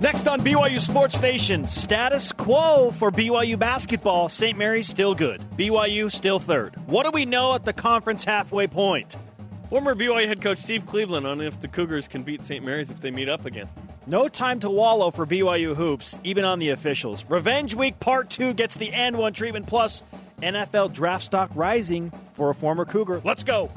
[0.00, 4.28] Next on BYU Sports Nation, status quo for BYU basketball.
[4.28, 4.56] St.
[4.56, 5.42] Mary's still good.
[5.56, 6.76] BYU still third.
[6.88, 9.16] What do we know at the conference halfway point?
[9.70, 12.64] Former BYU head coach Steve Cleveland on if the Cougars can beat St.
[12.64, 13.68] Mary's if they meet up again.
[14.06, 17.24] No time to wallow for BYU hoops, even on the officials.
[17.28, 20.04] Revenge Week Part 2 gets the and one treatment, plus
[20.40, 23.20] NFL draft stock rising for a former Cougar.
[23.24, 23.68] Let's go.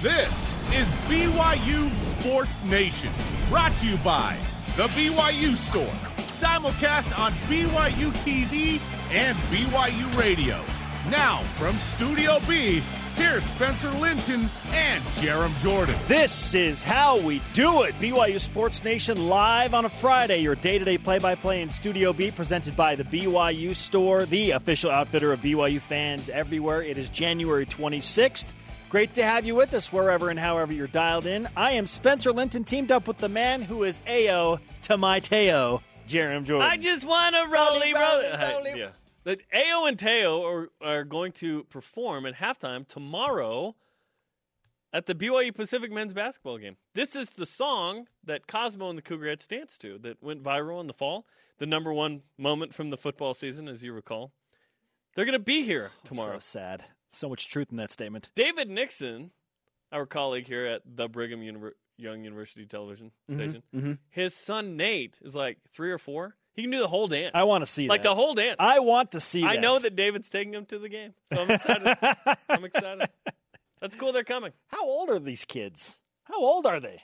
[0.00, 0.32] This
[0.72, 3.12] is BYU Sports Nation,
[3.50, 4.38] brought to you by
[4.78, 5.92] The BYU Store,
[6.38, 10.64] simulcast on BYU TV and BYU Radio.
[11.10, 12.80] Now, from Studio B,
[13.16, 15.96] here's Spencer Linton and Jarom Jordan.
[16.06, 17.94] This is how we do it.
[17.96, 20.38] BYU Sports Nation live on a Friday.
[20.42, 24.26] Your day to day play by play in Studio B, presented by the BYU Store,
[24.26, 26.84] the official outfitter of BYU fans everywhere.
[26.84, 28.46] It is January 26th.
[28.90, 31.46] Great to have you with us wherever and however you're dialed in.
[31.54, 35.82] I am Spencer Linton, teamed up with the man who is Ayo to my Teo,
[36.08, 36.70] Jarom Jordan.
[36.70, 38.24] I just want to rolly roly.
[38.24, 38.80] Rolly, rolly.
[38.80, 38.90] yeah.
[39.24, 43.76] The Ayo and Teo are, are going to perform at halftime tomorrow
[44.90, 46.78] at the BYU Pacific men's basketball game.
[46.94, 50.86] This is the song that Cosmo and the Cougars danced to that went viral in
[50.86, 51.26] the fall.
[51.58, 54.32] The number one moment from the football season, as you recall.
[55.14, 56.38] They're going to be here oh, tomorrow.
[56.38, 56.84] So sad.
[57.10, 58.30] So much truth in that statement.
[58.34, 59.30] David Nixon,
[59.92, 65.18] our colleague here at the Brigham Univer- Young University television Mm-hmm, station, his son Nate
[65.22, 66.34] is like three or four.
[66.54, 67.30] He can do the whole dance.
[67.34, 68.08] I want to see like that.
[68.10, 68.56] the whole dance.
[68.58, 69.60] I want to see I that.
[69.60, 71.96] know that David's taking him to the game, so I'm excited.
[72.48, 73.08] I'm excited.
[73.80, 74.12] That's cool.
[74.12, 74.52] They're coming.
[74.68, 75.98] How old are these kids?
[76.24, 77.02] How old are they?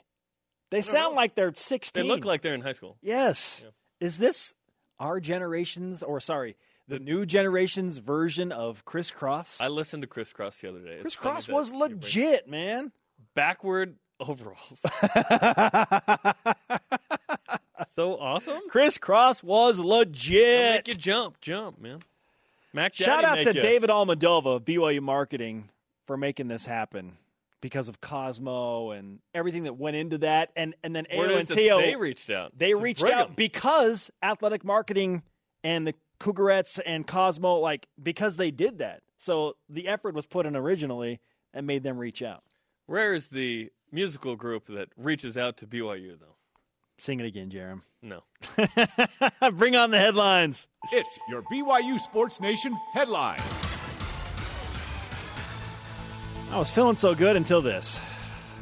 [0.71, 1.15] They sound know.
[1.15, 2.03] like they're 16.
[2.03, 2.97] They look like they're in high school.
[3.01, 3.63] Yes.
[4.01, 4.53] Is this
[4.99, 9.59] our generation's, or sorry, the new generation's version of Kris Kross.
[9.61, 10.99] I listened to Kris Kross the other day.
[11.01, 12.91] It's Chris funny Cross that was legit, man.
[13.33, 14.79] Backward overalls.
[17.95, 18.61] so awesome.
[18.69, 20.75] Kris Kross was legit.
[20.75, 21.99] Make you jump, jump, man.
[22.73, 23.61] Mac Shout Daddy out to ya.
[23.61, 25.69] David Almadova of BYU Marketing
[26.05, 27.17] for making this happen
[27.61, 30.51] because of Cosmo and everything that went into that.
[30.55, 31.79] And, and then and Teo.
[31.79, 32.51] They reached out.
[32.57, 33.17] They reached Brigham.
[33.19, 35.23] out because athletic marketing
[35.63, 35.95] and the
[36.25, 39.01] Cougarettes and Cosmo, like, because they did that.
[39.17, 41.19] So the effort was put in originally
[41.53, 42.43] and made them reach out.
[42.87, 46.35] Rare is the musical group that reaches out to BYU, though.
[46.97, 47.81] Sing it again, Jarom.
[48.01, 48.23] No.
[49.51, 50.67] Bring on the headlines.
[50.91, 53.39] It's your BYU Sports Nation headline.
[56.49, 57.99] I was feeling so good until this.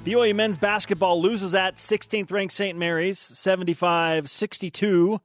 [0.03, 2.77] BYU men's basketball loses at 16th ranked St.
[2.77, 5.21] Mary's, 75 62.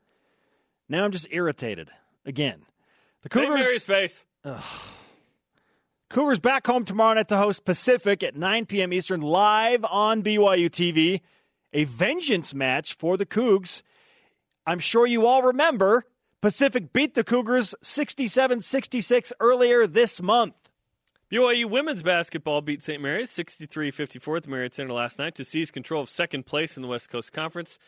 [0.89, 1.91] Now I'm just irritated
[2.29, 2.63] again.
[3.23, 3.49] The St.
[3.49, 3.65] Cougars.
[3.65, 4.25] Mary's face.
[6.11, 8.93] Cougars back home tomorrow night to host Pacific at 9 p.m.
[8.93, 11.21] Eastern live on BYU TV.
[11.73, 13.83] A vengeance match for the Cougs.
[14.67, 16.07] I'm sure you all remember
[16.41, 20.55] Pacific beat the Cougars 67 66 earlier this month.
[21.31, 23.03] BYU women's basketball beat St.
[23.03, 26.83] Mary's 63-54 at the Marriott Center last night to seize control of second place in
[26.83, 27.79] the West Coast Conference.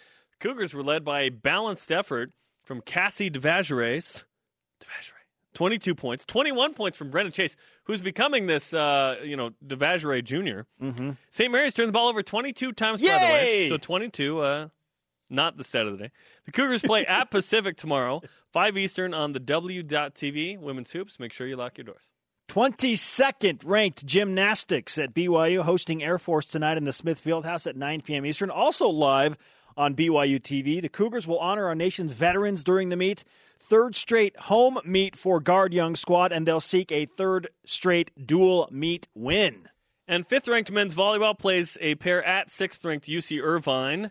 [0.41, 4.25] Cougars were led by a balanced effort from Cassie Devashrayee.
[4.81, 5.55] Devashrayee.
[5.55, 10.67] 22 points, 21 points from Brenna Chase, who's becoming this, uh, you know, Devashrayee junior
[10.81, 11.11] Mm-hmm.
[11.31, 11.51] St.
[11.53, 13.63] Mary's turned the ball over 22 times, by the way.
[13.65, 13.69] Yay!
[13.69, 14.69] So 22, uh,
[15.29, 16.11] not the stat of the day.
[16.47, 21.19] The Cougars play at Pacific tomorrow, 5 Eastern on the W.TV Women's Hoops.
[21.19, 22.05] Make sure you lock your doors.
[22.49, 28.01] 22nd ranked gymnastics at BYU hosting Air Force tonight in the Smith Fieldhouse at 9
[28.03, 28.27] p.m.
[28.27, 28.51] Eastern.
[28.51, 29.37] Also live
[29.77, 30.83] on BYU TV.
[30.83, 33.23] The Cougars will honor our nation's veterans during the meet.
[33.70, 38.69] Third straight home meet for Guard Young squad, and they'll seek a third straight dual
[38.72, 39.69] meet win.
[40.08, 44.10] And fifth ranked men's volleyball plays a pair at sixth ranked UC Irvine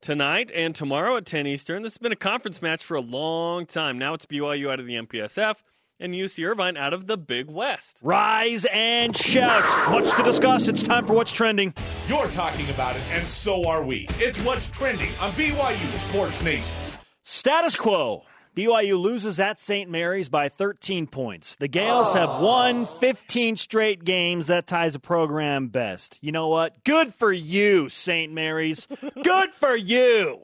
[0.00, 1.84] tonight and tomorrow at 10 Eastern.
[1.84, 3.96] This has been a conference match for a long time.
[3.96, 5.54] Now it's BYU out of the MPSF
[6.00, 7.98] and UC Irvine out of the Big West.
[8.02, 9.62] Rise and shout.
[9.88, 10.66] Much to discuss.
[10.66, 11.72] It's time for What's Trending.
[12.08, 14.08] You're talking about it, and so are we.
[14.14, 16.74] It's what's trending on BYU Sports Nation.
[17.22, 18.24] Status quo.
[18.56, 19.90] BYU loses at St.
[19.90, 21.56] Mary's by 13 points.
[21.56, 24.46] The Gaels have won 15 straight games.
[24.46, 26.18] That ties a program best.
[26.22, 26.82] You know what?
[26.82, 28.32] Good for you, St.
[28.32, 28.88] Mary's.
[29.22, 30.40] Good for you.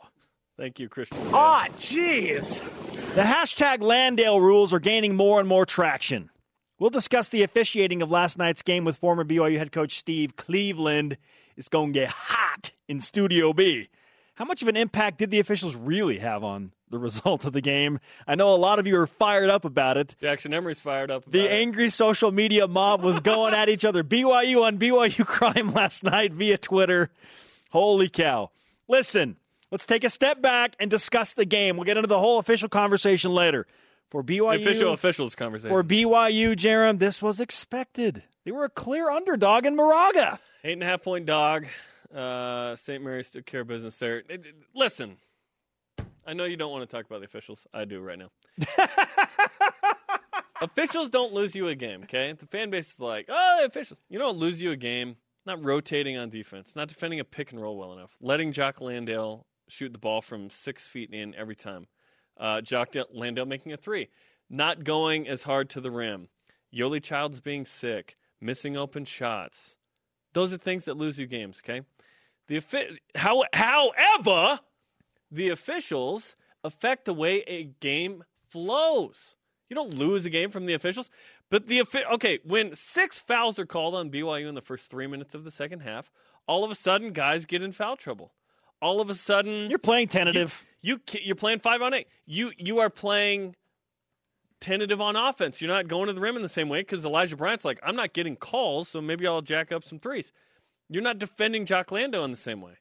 [0.58, 1.16] Thank you, Christian.
[1.32, 2.60] Ah, jeez.
[3.14, 6.28] The hashtag Landale rules are gaining more and more traction.
[6.78, 11.16] We'll discuss the officiating of last night's game with former BYU head coach Steve Cleveland.
[11.56, 13.88] It's going to get hot in Studio B.
[14.34, 17.60] How much of an impact did the officials really have on the result of the
[17.60, 17.98] game?
[18.28, 20.14] I know a lot of you are fired up about it.
[20.20, 21.24] Jackson Emery's fired up.
[21.26, 21.50] The it.
[21.50, 24.04] angry social media mob was going at each other.
[24.04, 27.10] BYU on BYU crime last night via Twitter.
[27.70, 28.50] Holy cow.
[28.86, 29.36] Listen,
[29.70, 31.76] let's take a step back and discuss the game.
[31.76, 33.66] We'll get into the whole official conversation later.
[34.10, 35.70] For BYU, The official officials conversation.
[35.70, 38.22] for BYU, Jarom, this was expected.
[38.44, 40.38] They were a clear underdog in Moraga.
[40.64, 41.66] Eight and a half point dog.
[42.14, 43.02] Uh, St.
[43.02, 44.22] Mary's took care of business there.
[44.74, 45.16] Listen,
[46.26, 47.66] I know you don't want to talk about the officials.
[47.74, 48.30] I do right now.
[50.60, 52.32] officials don't lose you a game, okay?
[52.32, 54.02] The fan base is like, oh, the officials.
[54.08, 55.16] You don't lose you a game.
[55.44, 59.44] Not rotating on defense, not defending a pick and roll well enough, letting Jock Landale
[59.68, 61.88] shoot the ball from six feet in every time.
[62.38, 64.08] Uh, Jock Da- Landale making a three,
[64.48, 66.28] not going as hard to the rim.
[66.72, 69.76] Yoli Child's being sick, missing open shots.
[70.32, 71.80] Those are things that lose you games, okay?
[72.46, 72.62] The
[73.16, 74.60] how, however,
[75.32, 79.34] the officials affect the way a game flows.
[79.68, 81.10] You don't lose a game from the officials,
[81.50, 81.82] but the
[82.12, 85.50] okay when six fouls are called on BYU in the first three minutes of the
[85.50, 86.10] second half,
[86.46, 88.32] all of a sudden guys get in foul trouble.
[88.82, 90.64] All of a sudden, You're playing tentative.
[90.82, 92.08] you ca- you're playing five on eight.
[92.26, 93.54] You you are playing
[94.60, 95.60] tentative on offense.
[95.60, 97.96] You're not going to the rim in the same way because Elijah Bryant's like, I'm
[97.96, 100.32] not getting calls, so maybe I'll jack up some threes.
[100.88, 102.74] You're not defending Jock Landale in the same way.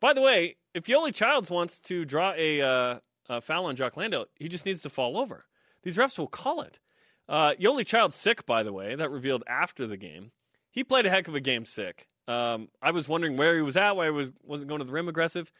[0.00, 2.98] By the way, if Yoli Childs wants to draw a, uh,
[3.28, 5.46] a foul on Jock Landale, he just needs to fall over.
[5.82, 6.78] These refs will call it.
[7.28, 8.94] Uh, Yoli Child's sick, by the way.
[8.94, 10.32] That revealed after the game.
[10.70, 12.08] He played a heck of a game sick.
[12.26, 14.92] Um, I was wondering where he was at, why he was, wasn't going to the
[14.92, 15.52] rim aggressive.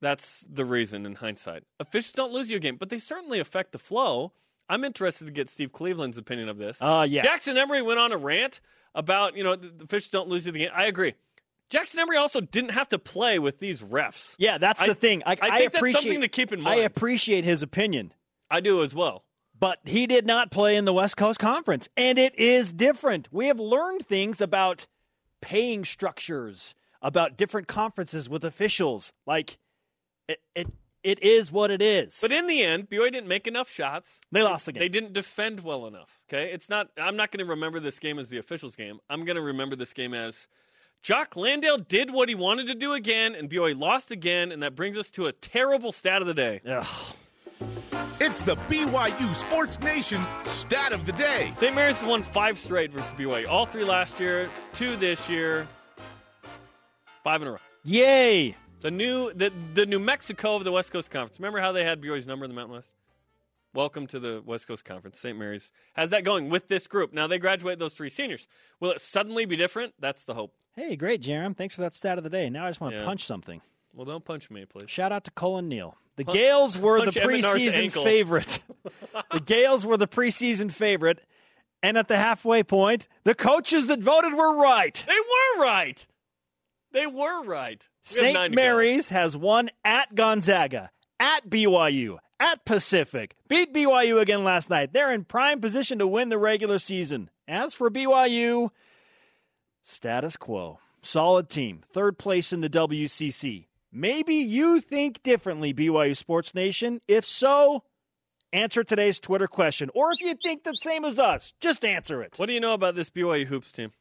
[0.00, 1.64] That's the reason in hindsight.
[1.80, 4.32] Officials don't lose you a game, but they certainly affect the flow.
[4.68, 6.78] I'm interested to get Steve Cleveland's opinion of this.
[6.80, 7.22] Uh, yeah.
[7.22, 8.60] Jackson Emery went on a rant
[8.94, 10.70] about, you know, the, the officials don't lose you the game.
[10.74, 11.14] I agree.
[11.70, 14.34] Jackson Emery also didn't have to play with these refs.
[14.38, 15.22] Yeah, that's I- the thing.
[15.26, 16.80] I, I that's appreciate, something to keep in mind.
[16.80, 18.14] I appreciate his opinion,
[18.50, 19.24] I do as well.
[19.58, 23.28] but he did not play in the West Coast Conference, and it is different.
[23.32, 24.86] We have learned things about
[25.40, 29.12] paying structures, about different conferences with officials.
[29.26, 29.58] Like
[30.28, 30.68] it, it,
[31.02, 32.18] it is what it is.
[32.20, 34.18] But in the end, BYU didn't make enough shots.
[34.32, 34.80] they lost the game.
[34.80, 36.20] They didn't defend well enough.
[36.28, 36.88] Okay, it's not.
[36.96, 38.98] I'm not going to remember this game as the officials' game.
[39.10, 40.48] I'm going to remember this game as
[41.02, 44.74] Jock Landale did what he wanted to do again, and BYU lost again, and that
[44.74, 46.60] brings us to a terrible stat of the day.
[46.68, 46.86] Ugh.
[48.20, 51.52] It's the BYU Sports Nation stat of the day.
[51.56, 51.74] St.
[51.74, 53.48] Mary's has won five straight versus BYU.
[53.48, 55.68] All three last year, two this year,
[57.22, 57.58] five in a row.
[57.84, 58.56] Yay!
[58.80, 61.38] The new the the New Mexico of the West Coast Conference.
[61.38, 62.90] Remember how they had BYU's number in the Mountain West?
[63.74, 65.18] Welcome to the West Coast Conference.
[65.20, 65.38] St.
[65.38, 67.12] Mary's has that going with this group.
[67.12, 68.48] Now they graduate those three seniors.
[68.80, 69.92] Will it suddenly be different?
[70.00, 70.54] That's the hope.
[70.74, 71.56] Hey, great, Jarom.
[71.56, 72.48] Thanks for that stat of the day.
[72.48, 73.04] Now I just want to Yeah.
[73.06, 73.60] punch something.
[73.94, 74.90] Well, don't punch me, please.
[74.90, 75.96] Shout out to Colin Neal.
[76.16, 78.60] The Punch- Gaels were the punch Emmett Naar's preseason favorite.
[79.32, 81.20] the Gaels were the preseason favorite.
[81.82, 85.04] And at the halfway point, the coaches that voted were right.
[85.06, 85.12] They
[85.58, 86.04] were right.
[86.92, 87.86] They were right.
[88.10, 88.54] We St.
[88.54, 90.90] Mary's has won at Gonzaga,
[91.20, 94.92] at BYU, at Pacific, beat BYU again last night.
[94.92, 97.30] They're in prime position to win the regular season.
[97.46, 98.70] As for BYU,
[99.82, 100.78] status quo.
[101.02, 101.82] Solid team.
[101.92, 103.66] Third place in the WCC.
[103.92, 107.00] Maybe you think differently, BYU Sports Nation.
[107.08, 107.84] If so,
[108.52, 109.90] answer today's Twitter question.
[109.94, 112.34] Or if you think the same as us, just answer it.
[112.38, 113.92] What do you know about this BYU hoops team?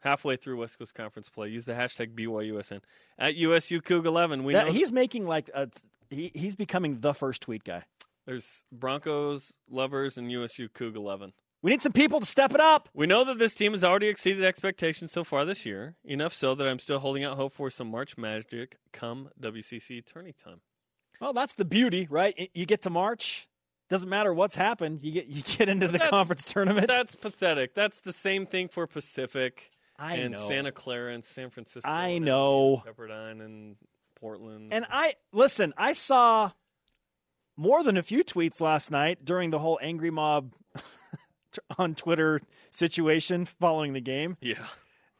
[0.00, 2.80] Halfway through West Coast Conference play, use the hashtag BYUSN
[3.18, 4.42] at USU Coug 11.
[4.42, 5.68] We That- know he's making like a,
[6.12, 7.82] he, he's becoming the first tweet guy.
[8.26, 11.32] there's Broncos lovers and USU Coug 11.
[11.62, 12.88] We need some people to step it up.
[12.92, 16.54] We know that this team has already exceeded expectations so far this year, enough so
[16.56, 20.60] that I'm still holding out hope for some March magic come WCC tourney time.
[21.20, 22.50] Well, that's the beauty, right?
[22.52, 23.46] You get to March,
[23.88, 25.04] doesn't matter what's happened.
[25.04, 26.88] You get you get into the That's- conference tournament.
[26.88, 27.74] That's pathetic.
[27.74, 30.48] That's the same thing for Pacific I and know.
[30.48, 31.88] Santa Clara and San Francisco.
[31.88, 32.82] I know.
[32.84, 33.76] Pepperdine and
[34.22, 34.72] Portland.
[34.72, 35.74] And I listen.
[35.76, 36.52] I saw
[37.56, 40.54] more than a few tweets last night during the whole angry mob
[41.78, 44.66] on Twitter situation following the game yeah.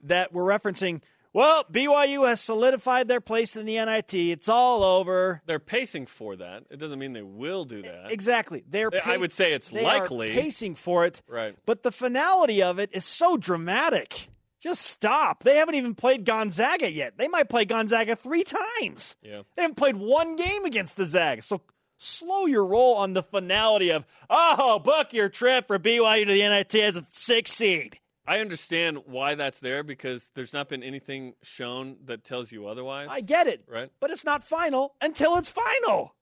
[0.02, 1.02] that were referencing.
[1.34, 4.14] Well, BYU has solidified their place in the NIT.
[4.14, 5.42] It's all over.
[5.46, 6.64] They're pacing for that.
[6.70, 8.12] It doesn't mean they will do that.
[8.12, 8.64] Exactly.
[8.68, 8.90] They're.
[9.04, 10.30] I would say it's likely.
[10.30, 11.22] pacing for it.
[11.26, 11.56] Right.
[11.66, 14.28] But the finality of it is so dramatic.
[14.62, 15.42] Just stop.
[15.42, 17.14] They haven't even played Gonzaga yet.
[17.16, 19.16] They might play Gonzaga three times.
[19.20, 19.42] Yeah.
[19.56, 21.46] They haven't played one game against the Zags.
[21.46, 21.62] So
[21.98, 26.48] slow your roll on the finality of, oh, book your trip for BYU to the
[26.48, 27.98] NIT as a six seed.
[28.24, 33.08] I understand why that's there because there's not been anything shown that tells you otherwise.
[33.10, 33.64] I get it.
[33.68, 33.90] Right.
[33.98, 36.14] But it's not final until it's final.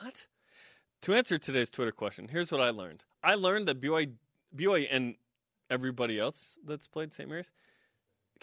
[0.00, 0.26] What?
[1.02, 3.02] To answer today's Twitter question, here's what I learned.
[3.22, 4.12] I learned that BYU,
[4.56, 5.16] BYU and
[5.70, 7.28] everybody else that's played St.
[7.28, 7.50] Mary's,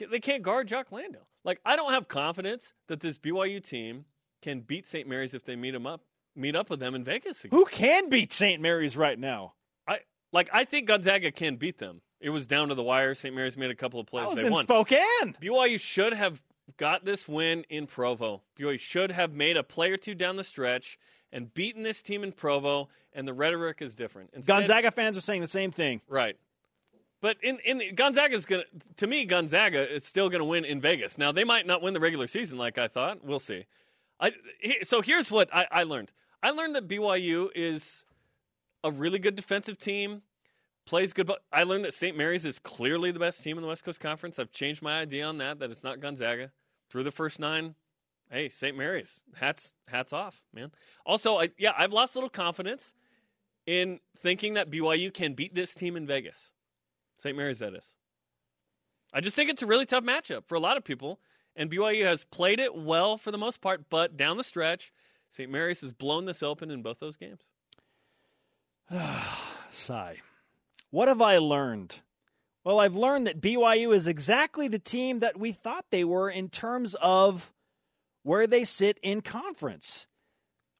[0.09, 1.27] they can't guard Jock Landale.
[1.43, 4.05] Like, I don't have confidence that this BYU team
[4.41, 5.07] can beat St.
[5.07, 6.01] Mary's if they meet them up,
[6.35, 7.43] meet up with them in Vegas.
[7.43, 7.57] Again.
[7.57, 8.61] Who can beat St.
[8.61, 9.53] Mary's right now?
[9.87, 9.99] I
[10.31, 10.49] like.
[10.53, 12.01] I think Gonzaga can beat them.
[12.19, 13.13] It was down to the wire.
[13.15, 13.33] St.
[13.35, 14.25] Mary's made a couple of plays.
[14.25, 14.61] I was they in won.
[14.63, 15.35] Spokane.
[15.41, 16.41] BYU should have
[16.77, 18.41] got this win in Provo.
[18.59, 20.97] BYU should have made a play or two down the stretch
[21.31, 22.89] and beaten this team in Provo.
[23.13, 24.29] And the rhetoric is different.
[24.33, 26.01] Instead, Gonzaga fans are saying the same thing.
[26.07, 26.37] right?
[27.21, 28.63] But in in Gonzaga's gonna
[28.97, 31.17] to me Gonzaga is still gonna win in Vegas.
[31.17, 33.23] Now they might not win the regular season like I thought.
[33.23, 33.65] We'll see.
[34.19, 34.33] I
[34.83, 36.11] so here's what I, I learned.
[36.41, 38.03] I learned that BYU is
[38.83, 40.23] a really good defensive team,
[40.87, 41.27] plays good.
[41.27, 42.17] But I learned that St.
[42.17, 44.39] Mary's is clearly the best team in the West Coast Conference.
[44.39, 45.59] I've changed my idea on that.
[45.59, 46.51] That it's not Gonzaga
[46.89, 47.75] through the first nine.
[48.31, 48.75] Hey, St.
[48.75, 50.71] Mary's, hats hats off, man.
[51.05, 52.93] Also, I, yeah, I've lost a little confidence
[53.67, 56.51] in thinking that BYU can beat this team in Vegas.
[57.21, 57.37] St.
[57.37, 57.83] Mary's, that is.
[59.13, 61.19] I just think it's a really tough matchup for a lot of people,
[61.55, 64.91] and BYU has played it well for the most part, but down the stretch,
[65.29, 65.51] St.
[65.51, 67.41] Mary's has blown this open in both those games.
[69.71, 70.17] Sigh.
[70.89, 71.99] What have I learned?
[72.63, 76.49] Well, I've learned that BYU is exactly the team that we thought they were in
[76.49, 77.51] terms of
[78.23, 80.07] where they sit in conference.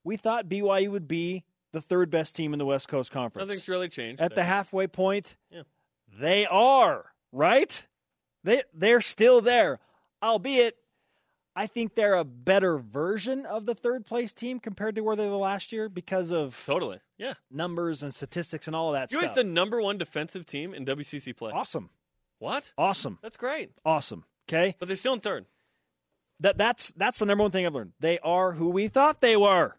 [0.03, 3.48] We thought BYU would be the third best team in the West Coast Conference.
[3.48, 4.21] Nothing's really changed.
[4.21, 5.62] At the halfway point, Yeah.
[6.20, 7.86] They are, right?
[8.44, 9.80] They they're still there.
[10.24, 10.75] Albeit
[11.56, 15.27] I think they're a better version of the third place team compared to where they
[15.30, 17.00] were last year because of Totally.
[17.18, 17.34] Yeah.
[17.51, 19.36] numbers and statistics and all of that BYU's stuff.
[19.36, 21.51] the number one defensive team in WCC play.
[21.51, 21.89] awesome.
[22.39, 22.72] What?
[22.77, 23.20] Awesome.
[23.22, 23.72] That's great.
[23.86, 24.24] Awesome.
[24.50, 24.75] Okay?
[24.80, 25.46] But they're still in third.
[26.39, 27.94] That that's that's the number one thing I've learned.
[28.00, 29.75] They are who we thought they were.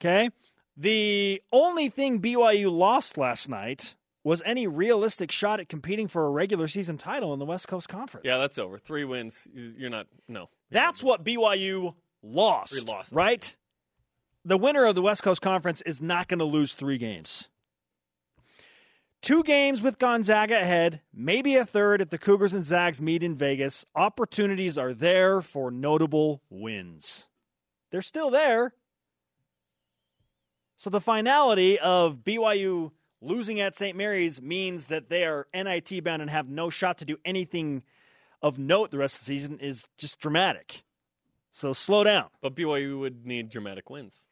[0.00, 0.30] Okay?
[0.76, 6.30] The only thing BYU lost last night was any realistic shot at competing for a
[6.30, 8.24] regular season title in the West Coast Conference.
[8.24, 8.78] Yeah, that's over.
[8.78, 9.48] Three wins.
[9.52, 10.06] You're not.
[10.28, 10.48] No.
[10.70, 12.72] That's what BYU lost.
[12.72, 13.12] We lost.
[13.12, 13.56] Right?
[14.44, 17.48] The winner of the West Coast Conference is not going to lose three games.
[19.22, 23.36] Two games with Gonzaga ahead, maybe a third if the Cougars and Zags meet in
[23.36, 23.84] Vegas.
[23.94, 27.28] Opportunities are there for notable wins.
[27.92, 28.74] They're still there.
[30.76, 32.90] So the finality of BYU
[33.22, 33.96] losing at St.
[33.96, 37.82] Mary's means that they are NIT bound and have no shot to do anything
[38.42, 40.82] of note the rest of the season is just dramatic.
[41.50, 42.26] So slow down.
[42.40, 44.22] But BYU would need dramatic wins.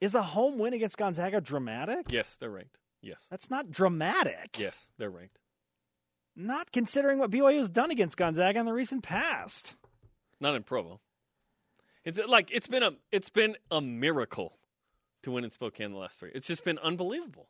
[0.00, 2.06] Is a home win against Gonzaga dramatic?
[2.10, 2.78] Yes, they're ranked.
[3.00, 3.24] Yes.
[3.30, 4.56] That's not dramatic.
[4.58, 5.38] Yes, they're ranked.
[6.36, 9.74] Not considering what BYU has done against Gonzaga in the recent past.
[10.40, 11.00] Not in Provo.
[12.04, 14.56] It's like it's been a it's been a miracle
[15.24, 16.30] to win in Spokane the last three.
[16.32, 17.48] It's just been unbelievable.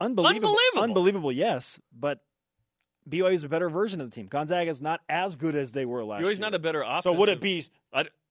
[0.00, 0.48] Unbelievable.
[0.50, 0.82] Unbelievable.
[0.82, 1.78] Unbelievable, yes.
[1.92, 2.20] But
[3.08, 4.26] BYU is a better version of the team.
[4.26, 6.30] Gonzaga is not as good as they were last year.
[6.30, 6.46] BYU's year.
[6.46, 7.04] not a better offense.
[7.04, 7.66] so would it be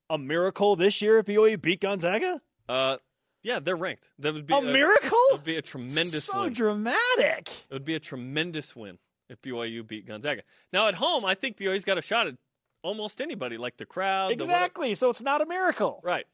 [0.09, 2.41] a miracle this year if BYU beat Gonzaga?
[2.69, 2.97] uh,
[3.41, 4.09] yeah, they're ranked.
[4.17, 5.19] That would be A miracle?
[5.29, 6.53] It would be a tremendous so win.
[6.53, 7.49] dramatic.
[7.69, 8.97] It would be a tremendous win
[9.29, 10.41] if BYU beat Gonzaga.
[10.73, 12.35] Now at home, I think BYU's got a shot at
[12.81, 14.29] almost anybody, like the crowd.
[14.31, 14.33] the.
[14.33, 14.95] Exactly.
[14.95, 16.01] So it's not a miracle.
[16.03, 16.25] Right.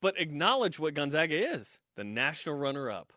[0.00, 3.12] But acknowledge what Gonzaga is the national runner up,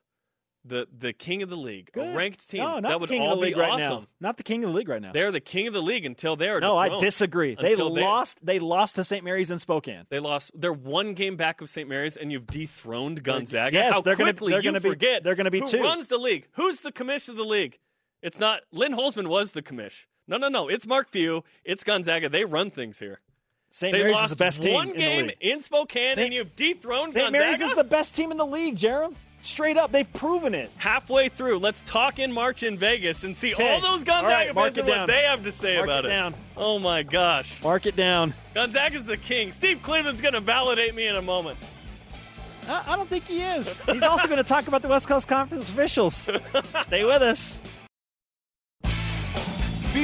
[0.68, 2.14] the, the king of the league, Good.
[2.14, 2.62] a ranked team.
[2.62, 4.02] No, not that the king all of the league be right awesome.
[4.04, 4.08] now.
[4.20, 5.12] Not the king of the league right now.
[5.12, 7.56] They're the king of the league until they are no, I disagree.
[7.56, 8.40] They lost.
[8.44, 9.24] They lost to St.
[9.24, 10.06] Mary's in Spokane.
[10.10, 10.52] They lost.
[10.56, 11.88] They're one game back of St.
[11.88, 13.76] Mary's, and you've dethroned Gonzaga.
[13.78, 15.24] yes, How they're gonna- quickly they're you gonna be- forget.
[15.24, 15.82] they're gonna be who two.
[15.82, 16.48] runs the league?
[16.54, 17.78] Who's the commish of the league?
[18.24, 20.06] It's not Lynn Holzman was the commish.
[20.28, 20.68] No, no, no.
[20.68, 21.44] It's Mark Few.
[21.64, 22.28] It's Gonzaga.
[22.30, 23.22] They run things here.
[23.70, 23.92] St.
[23.92, 27.12] They Mary's lost is the best team one game in Spokane, Saint- and you've dethroned
[27.12, 27.32] St.
[27.32, 29.14] Mary's is the best team in the league, Jarom.
[29.46, 30.72] Straight up, they've proven it.
[30.78, 31.60] halfway through.
[31.60, 33.76] Let's talk in March in Vegas and see Okay.
[33.76, 36.06] all those Gonzaga All right, fans it and what they have to say Mark about
[36.06, 36.34] it down.
[36.58, 38.34] Oh my gosh, Mark it down.
[38.56, 39.52] Gonzaga's the king.
[39.52, 41.60] Steve Cleveland's going to validate me in a moment.
[42.68, 43.80] I, I don't think he is.
[43.82, 46.16] He's also going to talk about the West Coast Conference officials.
[46.84, 47.62] Stay with us.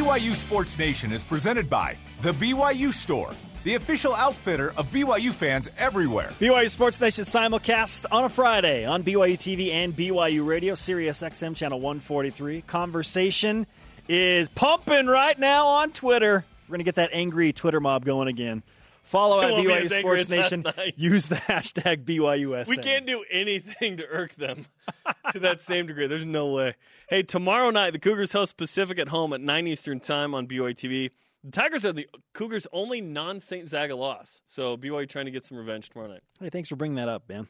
[0.02, 3.30] BYU Sports Nation is presented by The BYU Store,
[3.64, 6.32] the official outfitter of BYU fans everywhere.
[6.40, 11.56] BYU Sports Nation simulcast on a Friday on BYU TV and BYU Radio, Sirius XM
[11.56, 12.64] channel 143.
[12.64, 13.68] Conversation
[14.10, 16.44] is pumping right now on Twitter.
[16.68, 18.64] We're going to get that angry Twitter mob going again.
[19.12, 20.64] Follow at BYU Sports Nation.
[20.96, 22.70] Use the hashtag BYUSN.
[22.70, 24.68] We can't do anything to irk them
[25.34, 26.08] to that same degree.
[26.08, 26.76] There's no way.
[27.10, 30.74] Hey, tomorrow night the Cougars host Pacific at home at 9 Eastern time on BYU
[30.74, 31.10] TV.
[31.44, 34.40] The Tigers are the Cougars' only non-Saint Zaga loss.
[34.48, 36.24] So BYU trying to get some revenge tomorrow night.
[36.40, 37.50] Hey, thanks for bringing that up, man.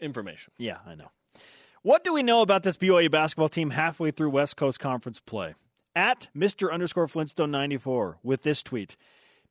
[0.00, 0.52] Information.
[0.58, 1.10] Yeah, I know.
[1.80, 5.54] What do we know about this BYU basketball team halfway through West Coast Conference play?
[5.96, 6.70] At Mr.
[6.70, 8.98] underscore Flintstone 94 with this tweet.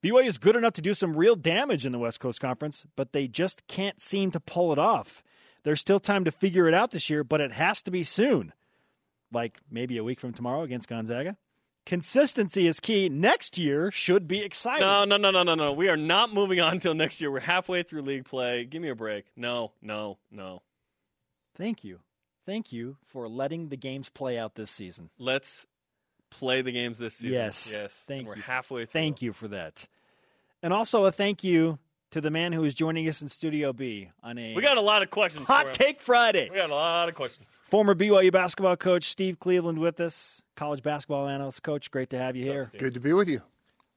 [0.03, 3.11] BYU is good enough to do some real damage in the West Coast Conference, but
[3.11, 5.21] they just can't seem to pull it off.
[5.63, 8.53] There's still time to figure it out this year, but it has to be soon.
[9.33, 11.35] Like maybe a week from tomorrow against Gonzaga.
[11.85, 13.09] Consistency is key.
[13.09, 14.87] Next year should be exciting.
[14.87, 15.73] No, no, no, no, no, no.
[15.73, 17.31] We are not moving on until next year.
[17.31, 18.63] We're halfway through league play.
[18.65, 19.25] Give me a break.
[19.35, 20.61] No, no, no.
[21.55, 21.99] Thank you.
[22.45, 25.09] Thank you for letting the games play out this season.
[25.17, 25.67] Let's
[26.29, 27.33] play the games this season.
[27.33, 27.69] Yes.
[27.71, 27.93] Yes.
[28.07, 28.41] Thank and we're you.
[28.41, 28.99] halfway through.
[28.99, 29.87] Thank you for that.
[30.61, 31.79] And also a thank you
[32.11, 34.81] to the man who is joining us in Studio B on a We got a
[34.81, 35.45] lot of questions.
[35.47, 35.73] Hot.
[35.73, 36.49] Take Friday.
[36.49, 37.47] We got a lot of questions.
[37.63, 41.61] Former BYU basketball coach Steve Cleveland with us, college basketball analyst.
[41.61, 42.71] Coach, great to have you here.
[42.77, 43.41] Good to be with you.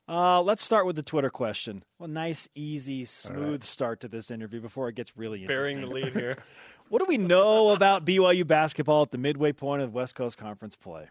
[0.09, 1.83] Uh, let's start with the Twitter question.
[1.99, 5.77] Well, nice, easy, smooth start to this interview before it gets really interesting.
[5.77, 6.35] Bearing the lead here.
[6.89, 10.77] What do we know about BYU basketball at the midway point of West Coast Conference
[10.77, 11.09] play?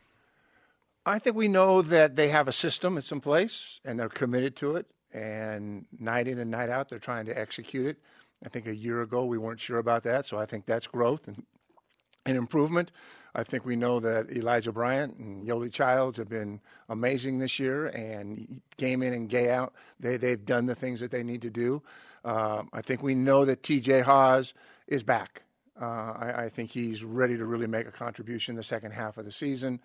[1.06, 4.56] I think we know that they have a system that's in place and they're committed
[4.58, 4.86] to it.
[5.14, 7.98] And night in and night out, they're trying to execute it.
[8.46, 11.28] I think a year ago we weren't sure about that, so I think that's growth
[11.28, 11.44] and,
[12.26, 12.92] and improvement.
[13.34, 17.88] I think we know that Elijah Bryant and Yoli Childs have been amazing this year,
[17.88, 21.50] and game in and game out, they they've done the things that they need to
[21.50, 21.82] do.
[22.26, 24.02] Uh, I think we know that T.J.
[24.02, 24.54] Haws
[24.88, 25.44] is back.
[25.80, 29.26] Uh, I, I think he's ready to really make a contribution the second half of
[29.26, 29.80] the season.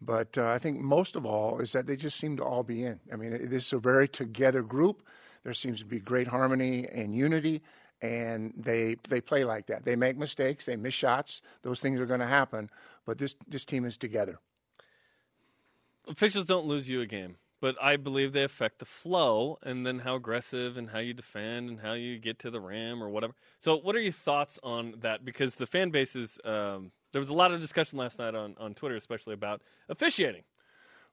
[0.00, 2.84] But uh, I think most of all is that they just seem to all be
[2.84, 3.00] in.
[3.12, 5.02] I mean, this is a very together group.
[5.44, 7.62] There seems to be great harmony and unity,
[8.00, 9.84] and they they play like that.
[9.84, 11.42] They make mistakes, they miss shots.
[11.62, 12.70] Those things are going to happen.
[13.06, 14.38] But this this team is together.
[16.06, 20.00] Officials don't lose you a game, but I believe they affect the flow and then
[20.00, 23.34] how aggressive and how you defend and how you get to the rim or whatever.
[23.58, 25.24] So, what are your thoughts on that?
[25.24, 26.38] Because the fan base is.
[26.44, 30.42] Um, there was a lot of discussion last night on, on Twitter, especially about officiating.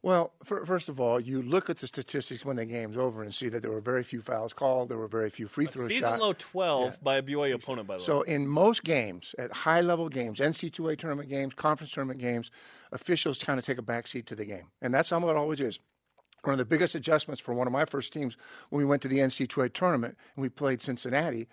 [0.03, 3.31] Well, fir- first of all, you look at the statistics when the game's over and
[3.31, 4.89] see that there were very few fouls called.
[4.89, 5.89] There were very few free throws.
[5.89, 6.19] Season shots.
[6.21, 6.95] low 12 Yeah.
[7.03, 8.05] by a BYU opponent, by the way.
[8.05, 12.49] So in most games, at high level games, NC2A tournament games, conference tournament games,
[12.91, 15.79] officials kind of take a backseat to the game, and that's how it always is.
[16.43, 18.35] One of the biggest adjustments for one of my first teams
[18.71, 21.47] when we went to the NC2A tournament and we played Cincinnati,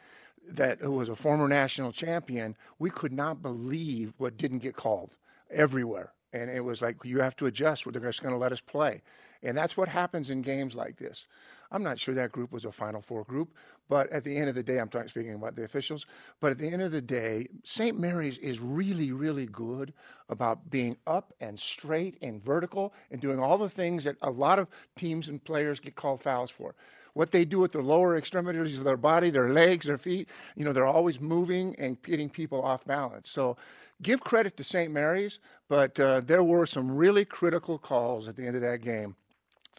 [0.48, 5.16] that who was a former national champion, we could not believe what didn't get called
[5.50, 6.12] everywhere.
[6.32, 9.02] And it was like, you have to adjust, they're just going to let us play.
[9.42, 11.26] And that's what happens in games like this.
[11.70, 13.54] I'm not sure that group was a Final Four group,
[13.88, 16.06] but at the end of the day, I'm talking, speaking about the officials,
[16.40, 17.98] but at the end of the day, St.
[17.98, 19.92] Mary's is really, really good
[20.28, 24.58] about being up and straight and vertical and doing all the things that a lot
[24.58, 26.74] of teams and players get called fouls for
[27.18, 30.28] what they do with their lower extremities of their body, their legs, their feet.
[30.54, 33.28] You know, they're always moving and getting people off balance.
[33.28, 33.56] So
[34.00, 34.92] give credit to St.
[34.92, 39.16] Mary's, but uh, there were some really critical calls at the end of that game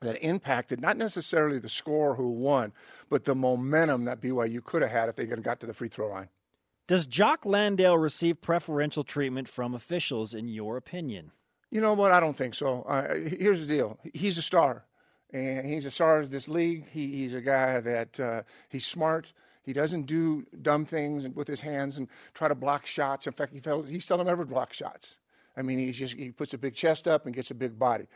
[0.02, 2.74] that impacted not necessarily the score who won,
[3.10, 5.74] but the momentum that BYU could have had if they could have got to the
[5.74, 6.28] free throw line.
[6.90, 11.32] Does Jock Landale receive preferential treatment from officials, in your opinion?
[11.72, 12.12] You know what?
[12.12, 12.82] I don't think so.
[12.82, 14.84] Uh, here's the deal: he's a star,
[15.32, 16.90] and he's a star of this league.
[16.90, 19.34] He, he's a guy that uh, he's smart.
[19.62, 23.28] He doesn't do dumb things with his hands and try to block shots.
[23.28, 25.18] In fact, he, felt, he seldom ever blocks shots.
[25.56, 28.08] I mean, he's just he puts a big chest up and gets a big body,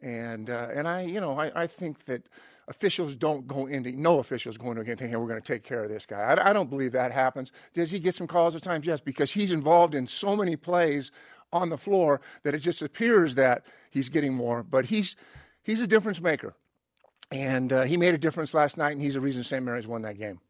[0.00, 2.22] and uh, and I you know I, I think that
[2.68, 5.64] officials don't go into no officials go into a game thinking we're going to take
[5.64, 6.20] care of this guy.
[6.20, 7.50] I, I don't believe that happens.
[7.74, 8.86] Does he get some calls at times?
[8.86, 11.10] Yes, because he's involved in so many plays
[11.52, 14.62] on the floor that it just appears that he's getting more.
[14.62, 15.16] But he's
[15.62, 16.54] he's a difference maker,
[17.32, 19.64] and uh, he made a difference last night, and he's the reason St.
[19.64, 20.40] Mary's won that game.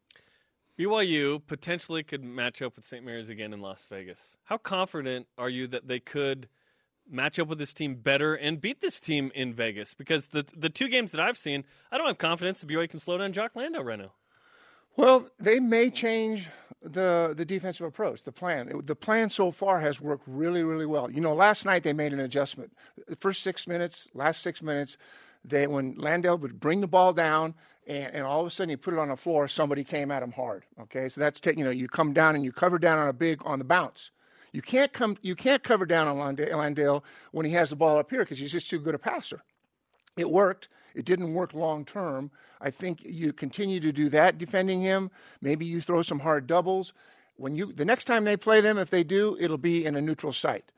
[0.77, 3.05] BYU potentially could match up with St.
[3.05, 4.19] Mary's again in Las Vegas.
[4.45, 6.49] How confident are you that they could
[7.09, 9.93] match up with this team better and beat this team in Vegas?
[9.93, 12.99] Because the the two games that I've seen, I don't have confidence that BYU can
[12.99, 14.13] slow down Jock Landale right now.
[14.95, 16.49] Well, they may change
[16.81, 18.69] the the defensive approach, the plan.
[18.69, 21.09] It- the plan so far has worked really, really well.
[21.11, 22.73] You know, last night they made an adjustment.
[23.07, 24.97] The first six minutes, last six minutes,
[25.45, 27.53] they when Landale would bring the ball down
[27.87, 30.23] and, and all of a sudden he put it on the floor, somebody came at
[30.23, 30.63] him hard.
[30.81, 33.13] Okay, so that's taking you know you come down and you cover down on a
[33.13, 34.11] big on the bounce.
[34.51, 38.09] You can't come you can't cover down on Landale when he has the ball up
[38.09, 39.43] here because he's just too good a passer
[40.17, 40.67] it worked.
[40.95, 42.31] It didn't work long term.
[42.61, 45.11] I think you continue to do that defending him.
[45.41, 46.93] Maybe you throw some hard doubles.
[47.35, 50.01] When you the next time they play them, if they do, it'll be in a
[50.01, 50.71] neutral site.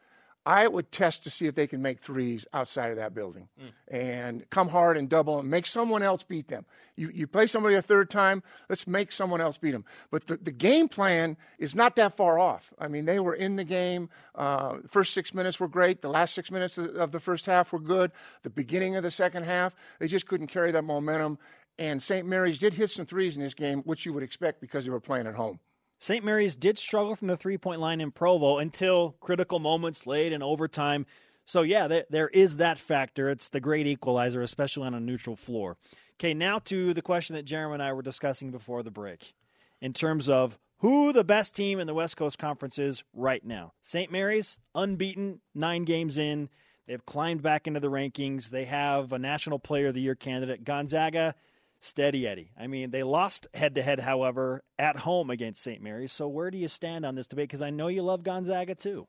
[0.46, 3.48] I would test to see if they can make threes outside of that building
[3.88, 6.66] and come hard and double and make someone else beat them.
[6.96, 9.86] You, you play somebody a third time, let's make someone else beat them.
[10.12, 12.72] But the, the game plan is not that far off.
[12.78, 14.10] I mean, they were in the game.
[14.36, 16.02] Uh, first six minutes were great.
[16.02, 18.12] The last six minutes of the first half were good.
[18.44, 21.40] The beginning of the second half, they just couldn't carry that momentum.
[21.80, 22.26] And St.
[22.28, 25.02] Mary's did hit some threes in this game, which you would expect because they were
[25.02, 25.60] playing at home.
[26.06, 26.24] St.
[26.24, 30.44] Mary's did struggle from the three point line in Provo until critical moments late in
[30.44, 31.08] overtime.
[31.46, 33.32] So, yeah, there, there is that factor.
[33.32, 35.78] It's the great equalizer, especially on a neutral floor.
[36.20, 39.34] Okay, now to the question that Jeremy and I were discussing before the break
[39.82, 43.74] in terms of who the best team in the West Coast Conference is right now.
[43.82, 44.12] St.
[44.12, 46.50] Mary's, unbeaten, nine games in.
[46.86, 48.52] They've climbed back into the rankings.
[48.52, 50.66] They have a National Player of the Year candidate.
[50.66, 51.34] Gonzaga,
[51.80, 52.52] steady Eddie.
[52.60, 55.82] I mean, they lost head to head, however, at home against St.
[55.82, 56.12] Mary's.
[56.12, 57.50] So where do you stand on this debate?
[57.50, 59.08] Because I know you love Gonzaga too.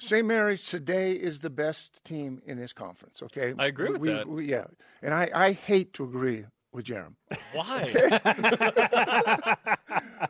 [0.00, 0.26] St.
[0.26, 3.20] Mary's today is the best team in this conference.
[3.22, 4.28] Okay, I agree with we, that.
[4.28, 4.66] We, yeah,
[5.02, 7.14] and I, I hate to agree with Jarom.
[7.52, 7.92] Why?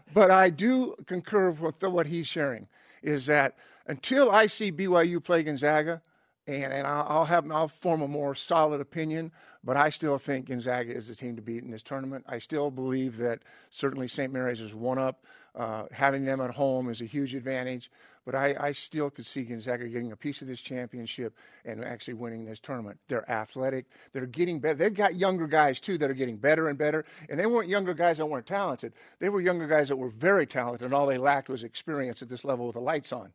[0.15, 2.69] but I do concur with what he's sharing.
[3.03, 6.01] Is that until I see BYU play Gonzaga,
[6.49, 9.33] and, and I'll, have I'll form a more solid opinion.
[9.63, 12.25] But I still think Gonzaga is the team to beat in this tournament.
[12.27, 14.33] I still believe that certainly St.
[14.33, 15.25] Mary's is one up.
[15.55, 17.91] Uh, having them at home is a huge advantage.
[18.25, 21.35] But I, I still could see Gonzaga getting a piece of this championship
[21.65, 22.99] and actually winning this tournament.
[23.09, 23.87] They're athletic.
[24.13, 24.75] They're getting better.
[24.75, 27.05] They've got younger guys, too, that are getting better and better.
[27.29, 28.93] And they weren't younger guys that weren't talented.
[29.19, 32.29] They were younger guys that were very talented, and all they lacked was experience at
[32.29, 33.33] this level with the lights on.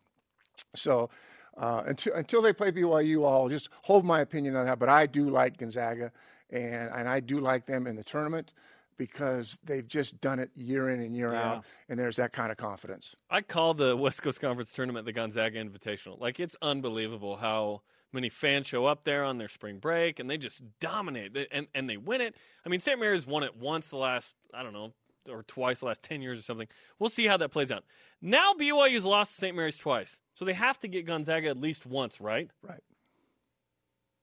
[0.75, 1.09] So
[1.57, 4.79] uh, until, until they play BYU, I'll just hold my opinion on that.
[4.79, 6.11] But I do like Gonzaga,
[6.49, 8.51] and, and I do like them in the tournament
[8.97, 11.51] because they've just done it year in and year Yeah.
[11.53, 13.15] out, and there's that kind of confidence.
[13.29, 16.19] I call the West Coast Conference tournament the Gonzaga Invitational.
[16.19, 20.37] Like it's unbelievable how many fans show up there on their spring break and they
[20.37, 22.35] just dominate and and they win it.
[22.63, 22.99] I mean, St.
[22.99, 24.93] Mary's won it once the last I don't know
[25.29, 26.67] or twice the last ten years or something.
[26.99, 27.83] We'll see how that plays out.
[28.21, 29.55] Now BYU's lost to St.
[29.55, 32.49] Mary's twice, so they have to get Gonzaga at least once, right?
[32.61, 32.81] Right.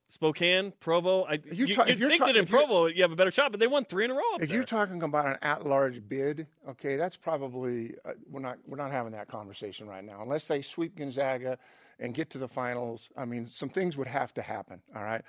[0.08, 1.22] Spokane, Provo.
[1.22, 3.52] I, you you, ta- you're think ta- that in Provo you have a better shot,
[3.52, 4.56] but they won three in a row If there.
[4.56, 9.12] you're talking about an at-large bid, okay, that's probably uh, we're not we're not having
[9.12, 10.20] that conversation right now.
[10.20, 11.58] Unless they sweep Gonzaga
[12.00, 14.80] and get to the finals, I mean, some things would have to happen.
[14.96, 15.22] All right,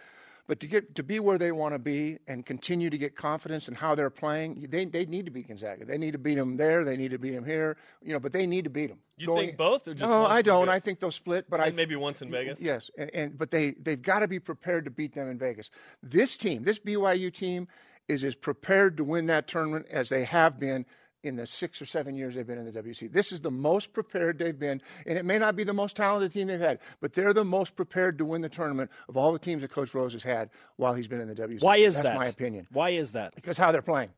[0.52, 3.70] but to get to be where they want to be and continue to get confidence
[3.70, 5.86] in how they're playing, they they need to beat Gonzaga.
[5.86, 6.84] They need to beat them there.
[6.84, 7.78] They need to beat them here.
[8.04, 8.98] You know, but they need to beat them.
[9.16, 10.26] You think both or just no?
[10.26, 10.68] I don't.
[10.68, 11.50] I think they'll split.
[11.50, 12.60] But I maybe once in Vegas.
[12.60, 15.72] Yes, and, and but they they've got to be prepared to beat them in Vegas.
[16.04, 17.70] This team, this BYU team,
[18.10, 20.86] is as prepared to win that tournament as they have been
[21.24, 23.12] in the six or seven years they've been in the WC.
[23.12, 26.32] This is the most prepared they've been, and it may not be the most talented
[26.34, 29.40] team they've had, but they're the most prepared to win the tournament of all the
[29.40, 31.62] teams that Coach Rose has had while he's been in the WC.
[31.62, 32.16] Why is That's that?
[32.18, 33.36] my opinion Why is that?
[33.36, 34.10] because how they're playing.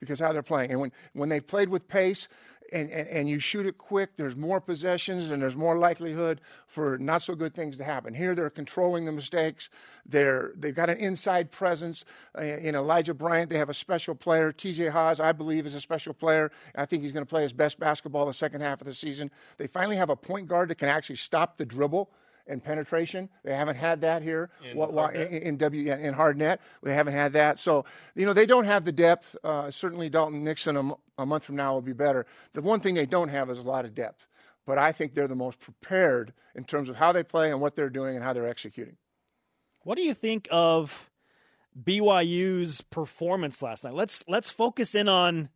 [0.00, 0.70] Because how they're playing.
[0.70, 2.28] And when, when they've played with pace
[2.72, 6.98] and, and, and you shoot it quick, there's more possessions and there's more likelihood for
[6.98, 8.14] not so good things to happen.
[8.14, 9.68] Here they're controlling the mistakes.
[10.06, 12.04] They're, they've got an inside presence.
[12.36, 14.52] Uh, in Elijah Bryant, they have a special player.
[14.52, 16.50] TJ Haws, I believe, is a special player.
[16.74, 19.30] I think he's going to play his best basketball the second half of the season.
[19.56, 22.10] They finally have a point guard that can actually stop the dribble
[22.48, 23.28] and penetration.
[23.44, 24.50] They haven't had that here.
[24.68, 25.30] In Wha- wha- Hardnett?
[25.30, 26.58] in, in W yeah, in Hardnett.
[26.82, 27.58] They haven't had that.
[27.58, 27.84] So
[28.14, 29.36] you know they don't have the depth.
[29.44, 32.26] Uh, certainly Dalton Nixon a, m- a month from now will be better.
[32.54, 34.26] The one thing they don't have is a lot of depth.
[34.66, 37.74] But I think they're the most prepared in terms of how they play and what
[37.74, 38.96] they're doing and how they're executing.
[39.82, 41.08] What do you think of
[41.82, 43.94] BYU's performance last night?
[43.94, 45.48] Let's let's focus in on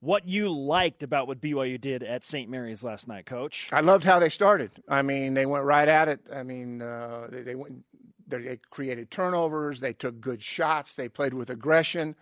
[0.00, 2.48] what you liked about what BYU did at St.
[2.48, 3.68] Mary's last night, Coach.
[3.72, 4.70] I loved how they started.
[4.88, 6.20] I mean, they went right at it.
[6.32, 7.84] I mean, uh, they, they went.
[8.26, 9.80] They created turnovers.
[9.80, 10.94] They took good shots.
[10.94, 12.14] They played with aggression.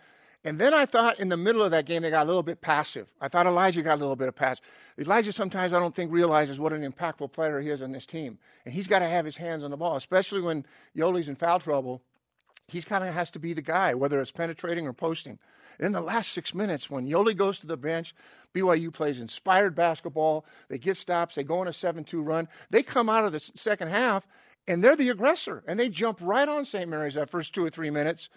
[0.43, 2.61] And then I thought in the middle of that game they got a little bit
[2.61, 3.11] passive.
[3.19, 4.61] I thought Elijah got a little bit of pass.
[4.97, 8.37] Elijah sometimes I don't think realizes what an impactful player he is on this team,
[8.63, 11.59] and he's got to have his hands on the ball, especially when Yoli's in foul
[11.59, 12.01] trouble.
[12.69, 15.39] He's kind of has to be the guy, whether it's penetrating or posting.
[15.79, 18.15] In the last six minutes, when Yoli goes to the bench,
[18.53, 20.45] BYU plays inspired basketball.
[20.69, 21.35] They get stops.
[21.35, 22.47] They go on a 7 2 run.
[22.69, 24.25] They come out of the second half,
[24.67, 25.63] and they're the aggressor.
[25.67, 26.89] And they jump right on St.
[26.89, 28.29] Mary's that first two or three minutes.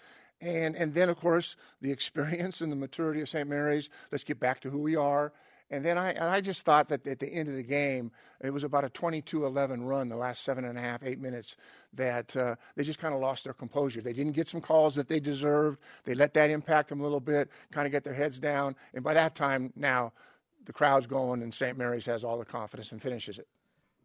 [0.42, 3.48] And, and then, of course, the experience and the maturity of St.
[3.48, 3.88] Mary's.
[4.10, 5.32] Let's get back to who we are.
[5.70, 8.50] And then I, and I just thought that at the end of the game, it
[8.50, 11.56] was about a 22 11 run, the last seven and a half, eight minutes,
[11.92, 14.00] that uh, they just kind of lost their composure.
[14.00, 15.78] They didn't get some calls that they deserved.
[16.04, 18.74] They let that impact them a little bit, kind of get their heads down.
[18.94, 20.12] And by that time, now
[20.64, 21.78] the crowd's going, and St.
[21.78, 23.46] Mary's has all the confidence and finishes it.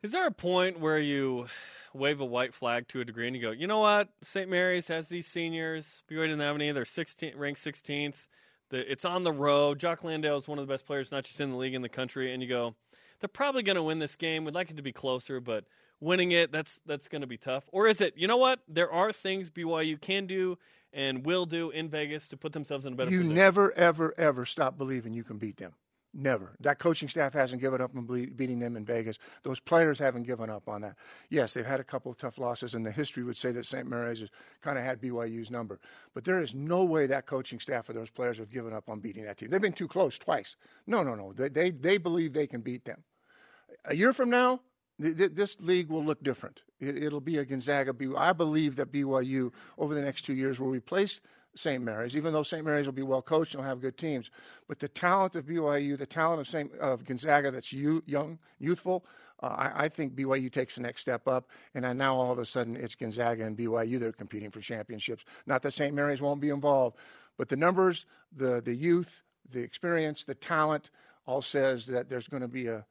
[0.03, 1.47] Is there a point where you
[1.95, 4.09] wave a white flag to a degree and you go, you know what?
[4.21, 4.49] St.
[4.49, 6.03] Mary's has these seniors.
[6.11, 6.71] BYU didn't have any.
[6.71, 8.27] They're 16, ranked 16th.
[8.69, 9.79] The, it's on the road.
[9.79, 11.89] Jock Landale is one of the best players, not just in the league, in the
[11.89, 12.33] country.
[12.33, 12.75] And you go,
[13.19, 14.45] they're probably going to win this game.
[14.45, 15.65] We'd like it to be closer, but
[15.99, 17.63] winning it, that's that's going to be tough.
[17.71, 18.13] Or is it?
[18.17, 18.59] You know what?
[18.67, 20.57] There are things BYU can do
[20.93, 23.23] and will do in Vegas to put themselves in a better position.
[23.23, 23.35] You position.
[23.35, 25.73] never, ever, ever stop believing you can beat them.
[26.17, 26.55] Never.
[26.61, 29.17] That coaching staff hasn't given up on ble- beating them in Vegas.
[29.43, 30.95] Those players haven't given up on that.
[31.29, 33.85] Yes, they've had a couple of tough losses, and the history would say that St.
[33.85, 34.29] Mary's has
[34.61, 35.77] kind of had BYU's number.
[36.13, 39.01] But there is no way that coaching staff or those players have given up on
[39.01, 39.49] beating that team.
[39.49, 40.55] They've been too close twice.
[40.87, 41.33] No, no, no.
[41.33, 43.03] They, they, they believe they can beat them.
[43.83, 44.61] A year from now,
[45.01, 46.61] th- th- this league will look different.
[46.79, 47.91] It, it'll be a Gonzaga.
[47.91, 48.17] BYU.
[48.17, 51.19] I believe that BYU over the next two years will replace
[51.55, 51.81] St.
[51.81, 52.63] Mary's, even though St.
[52.63, 54.29] Mary's will be well coached and will have good teams.
[54.67, 56.73] But the talent of BYU, the talent of St.
[56.75, 59.05] of Gonzaga, that's you, young, youthful.
[59.41, 62.45] Uh, I, I think BYU takes the next step up, and now all of a
[62.45, 65.23] sudden it's Gonzaga and BYU that are competing for championships.
[65.45, 65.93] Not that St.
[65.93, 66.97] Mary's won't be involved,
[67.37, 70.89] but the numbers, the the youth, the experience, the talent,
[71.25, 72.85] all says that there's going to be a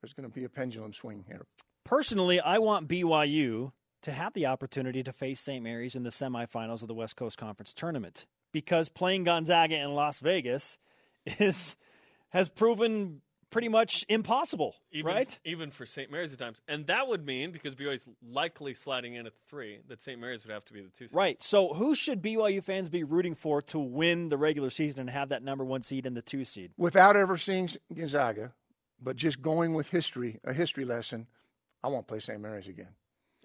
[0.00, 1.46] there's going to be a pendulum swing here.
[1.84, 5.62] Personally, I want BYU to have the opportunity to face St.
[5.62, 10.20] Mary's in the semifinals of the West Coast Conference tournament because playing Gonzaga in Las
[10.20, 10.78] Vegas
[11.26, 11.76] is
[12.30, 15.38] has proven pretty much impossible, even, right?
[15.44, 16.10] Even for St.
[16.10, 16.60] Mary's at times.
[16.68, 20.20] And that would mean, because BYU's likely sliding in at the three, that St.
[20.20, 21.14] Mary's would have to be the two seed.
[21.14, 21.42] Right.
[21.42, 25.30] So, who should BYU fans be rooting for to win the regular season and have
[25.30, 26.72] that number one seed and the two seed?
[26.76, 28.52] Without ever seeing Gonzaga,
[29.00, 31.26] but just going with history, a history lesson,
[31.82, 32.40] I want to play St.
[32.40, 32.88] Mary's again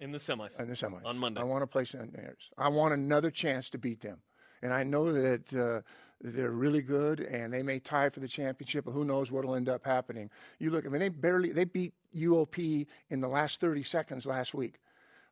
[0.00, 0.58] In the semis.
[0.58, 1.40] in the semis On Monday.
[1.40, 2.12] I want to play St.
[2.12, 2.50] Mary's.
[2.58, 4.18] I want another chance to beat them,
[4.62, 5.82] and I know that uh,
[6.20, 8.86] they're really good, and they may tie for the championship.
[8.86, 10.30] But who knows what will end up happening?
[10.58, 10.84] You look.
[10.84, 14.80] I mean, they barely they beat UOP in the last 30 seconds last week.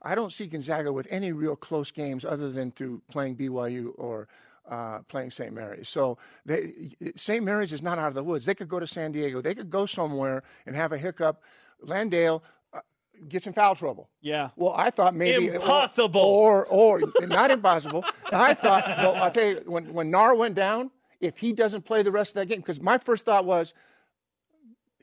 [0.03, 4.29] I don't see Gonzaga with any real close games other than through playing BYU or
[4.68, 5.53] uh, playing St.
[5.53, 5.88] Mary's.
[5.88, 7.44] So they, St.
[7.44, 8.46] Mary's is not out of the woods.
[8.46, 9.40] They could go to San Diego.
[9.40, 11.42] They could go somewhere and have a hiccup.
[11.81, 12.42] Landale
[13.29, 14.09] gets in foul trouble.
[14.21, 14.51] Yeah.
[14.57, 16.21] Well, I thought maybe Impossible.
[16.21, 18.05] or or, or not impossible.
[18.33, 18.87] I thought.
[18.99, 22.31] Well, I'll tell you when when Naar went down, if he doesn't play the rest
[22.31, 23.75] of that game, because my first thought was.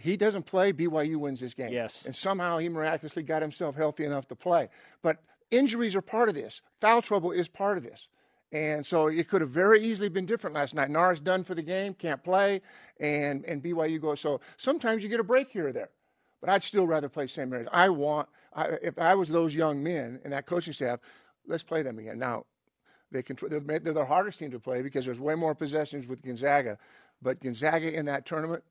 [0.02, 1.74] He doesn't play, BYU wins this game.
[1.74, 2.06] Yes.
[2.06, 4.70] And somehow he miraculously got himself healthy enough to play.
[5.04, 5.18] But
[5.52, 6.62] injuries are part of this.
[6.80, 8.08] Foul trouble is part of this.
[8.54, 10.90] And so it could have very easily been different last night.
[10.90, 12.62] Naar's done for the game, can't play,
[12.98, 14.22] and, and BYU goes.
[14.22, 15.90] So sometimes you get a break here or there.
[16.42, 17.50] But I'd still rather play St.
[17.50, 17.68] Mary's.
[17.72, 21.00] I want, I, if I was those young men and that coaching staff,
[21.48, 22.18] let's play them again.
[22.20, 22.46] Now,
[23.12, 26.22] they control, they're, they're the hardest team to play because there's way more possessions with
[26.22, 26.78] Gonzaga.
[27.22, 28.64] But Gonzaga in that tournament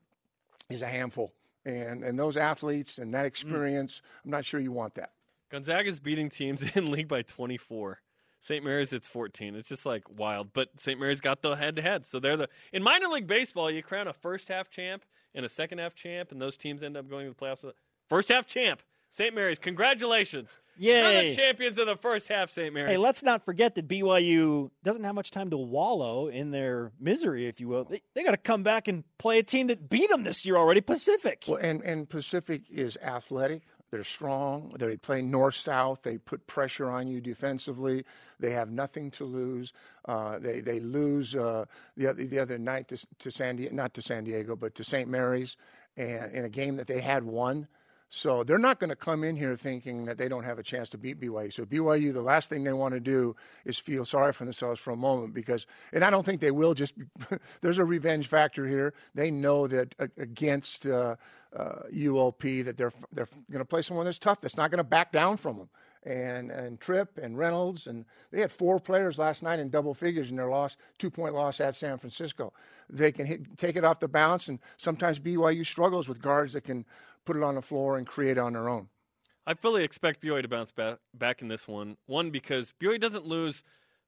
[0.69, 1.33] is a handful.
[1.65, 3.27] And, and those athletes and that mm.
[3.27, 5.11] experience, I'm not sure you want that.
[5.51, 7.99] Gonzaga's beating teams in league by 24.
[8.41, 8.63] St.
[8.63, 9.55] Mary's it's 14.
[9.55, 10.53] It's just like wild.
[10.53, 10.99] But St.
[10.99, 12.05] Mary's got the head to head.
[12.05, 15.03] So they're the in minor league baseball, you crown a first half champ
[15.33, 17.71] and a second half champ, and those teams end up going to the playoffs.
[18.07, 19.33] First half champ, St.
[19.33, 19.59] Mary's.
[19.59, 20.57] Congratulations.
[20.77, 22.73] You're the champions of the first half, St.
[22.73, 22.91] Mary's.
[22.91, 27.47] Hey, let's not forget that BYU doesn't have much time to wallow in their misery,
[27.47, 27.83] if you will.
[27.83, 30.55] They, they got to come back and play a team that beat them this year
[30.55, 31.43] already, Pacific.
[31.47, 33.63] Well, and, and Pacific is athletic.
[33.91, 34.75] They're strong.
[34.77, 36.03] They play north south.
[36.03, 38.05] They put pressure on you defensively.
[38.39, 39.73] They have nothing to lose.
[40.05, 41.65] Uh, they they lose uh,
[41.97, 44.83] the other the other night to, to San Diego, not to San Diego, but to
[44.83, 45.09] St.
[45.09, 45.57] Mary's,
[45.97, 47.67] and in a game that they had won.
[48.11, 50.89] So they're not going to come in here thinking that they don't have a chance
[50.89, 51.53] to beat BYU.
[51.53, 54.89] So BYU, the last thing they want to do is feel sorry for themselves for
[54.91, 56.73] a moment because, and I don't think they will.
[56.73, 56.95] Just
[57.61, 58.95] there's a revenge factor here.
[59.13, 61.17] They know that against uh,
[61.55, 64.41] uh, UOP that they're they're going to play someone that's tough.
[64.41, 65.69] That's not going to back down from them.
[66.03, 70.29] And and Tripp and Reynolds and they had four players last night in double figures
[70.29, 72.53] in their loss, two point loss at San Francisco.
[72.89, 76.63] They can hit, take it off the bounce, and sometimes BYU struggles with guards that
[76.63, 76.85] can
[77.25, 78.87] put it on the floor and create on their own.
[79.45, 81.97] I fully expect BYU to bounce back, back in this one.
[82.05, 83.63] One, because BYU doesn't lose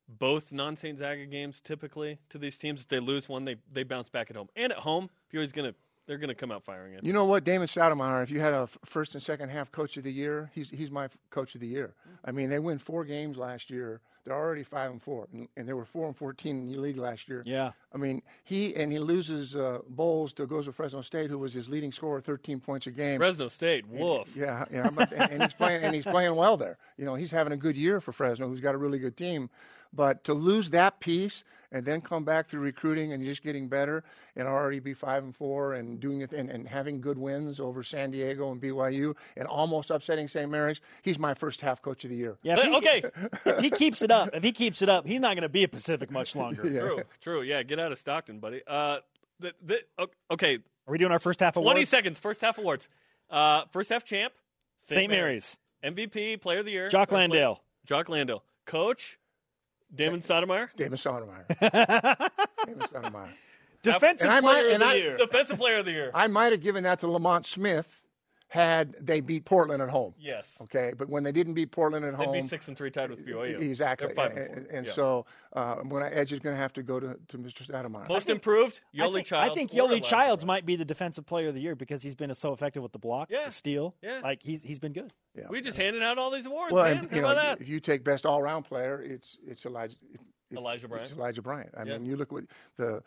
[0.08, 1.00] both non St.
[1.00, 2.82] Zaga games typically to these teams.
[2.82, 4.50] If they lose one, they, they bounce back at home.
[4.56, 5.76] And at home, BYU's going to
[6.08, 7.04] they're going to come out firing it.
[7.04, 10.04] You know what, Damon Stoudemire, if you had a first and second half coach of
[10.04, 11.94] the year, he's he's my coach of the year.
[12.26, 14.02] I mean, they win four games last year.
[14.24, 16.98] They're already five and four, and, and they were four and fourteen in the league
[16.98, 17.42] last year.
[17.44, 17.72] Yeah.
[17.92, 21.54] I mean, he and he loses uh, Bowles to goes to Fresno State, who was
[21.54, 23.18] his leading scorer, thirteen points a game.
[23.18, 24.36] Fresno State, woof.
[24.36, 26.78] Yeah, yeah, but, and, and he's playing and he's playing well there.
[26.98, 29.50] You know, he's having a good year for Fresno, who's got a really good team.
[29.92, 34.04] But to lose that piece and then come back through recruiting and just getting better
[34.36, 37.84] and already be five and four and doing it and, and having good wins over
[37.84, 40.50] San Diego and BYU and almost upsetting St.
[40.50, 42.38] Mary's, he's my first half coach of the year.
[42.44, 43.04] Yeah, if he, okay.
[43.46, 45.64] if he keeps it up, if he keeps it up, he's not going to be
[45.64, 46.62] at Pacific much longer.
[46.62, 47.42] True, true.
[47.42, 48.62] Yeah, get out of Stockton, buddy.
[48.68, 48.98] Uh,
[49.40, 49.80] the, the,
[50.30, 50.56] okay.
[50.88, 51.74] Are we doing our first half awards?
[51.74, 52.20] 20 seconds.
[52.20, 52.90] First half awards.
[53.30, 54.34] Uh, first half champ.
[54.84, 55.10] St.
[55.10, 55.58] Mary's.
[55.84, 56.90] MVP, player of the year.
[56.90, 57.62] Jock First play- Landale.
[57.86, 58.44] Jock Landale.
[58.66, 59.18] Coach,
[59.94, 60.70] Damon Stoudemire.
[60.76, 61.48] Damon Stoudemire.
[62.66, 63.30] Damon Stoudemire.
[63.84, 65.18] Defensive And player might- of the I- year.
[65.18, 66.12] Defensive player of the year.
[66.14, 68.01] I might have given that to Lamont Smith
[68.52, 70.14] had they beat Portland at home.
[70.20, 70.58] yes.
[70.64, 72.34] Okay, but when they didn't beat Portland at home.
[72.34, 73.62] They'd be six and three tied with BYU.
[73.62, 74.08] exactly.
[74.08, 74.76] They're five and and, four.
[74.76, 74.92] and Yeah.
[74.92, 77.66] so uh, when I Edge is going to have to go to, to Mr.
[77.66, 78.10] Stoudemire.
[78.10, 79.52] Most improved, I Yoeli think, Childs.
[79.52, 82.36] I think Yoeli Childs might be the defensive player of the year because he's been
[82.36, 83.46] so effective with the block, Yeah.
[83.46, 83.96] the steal.
[84.02, 84.20] Yeah.
[84.22, 85.14] Like he's he's been good.
[85.34, 85.46] Yeah.
[85.50, 86.98] We just handed out all these awards, well, man.
[86.98, 87.62] and, How you know, that?
[87.62, 89.96] if you take best all round player, it's it's Elijah.
[90.14, 91.08] It, it- Elijah Bryant.
[91.10, 91.70] It's Elijah Bryant.
[91.78, 91.94] I Yeah.
[91.98, 92.44] mean, you look at
[92.76, 93.02] the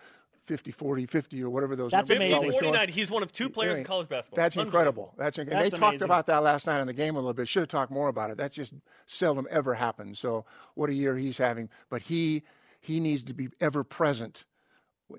[0.47, 1.91] 50, 40, 50 or whatever those.
[1.91, 2.61] That's numbers 50 amazing.
[2.61, 2.89] 49.
[2.89, 4.43] He's one of two players in college basketball.
[4.43, 5.15] That's incredible.
[5.17, 6.05] That's, inc- and That's they talked amazing.
[6.05, 7.49] about that last night in the game a little bit.
[7.49, 8.37] Should have talked more about it.
[8.37, 8.75] That just
[9.07, 10.19] seldom ever happens.
[10.19, 11.69] So what a year he's having.
[11.89, 12.43] But he
[12.81, 14.45] he needs to be ever present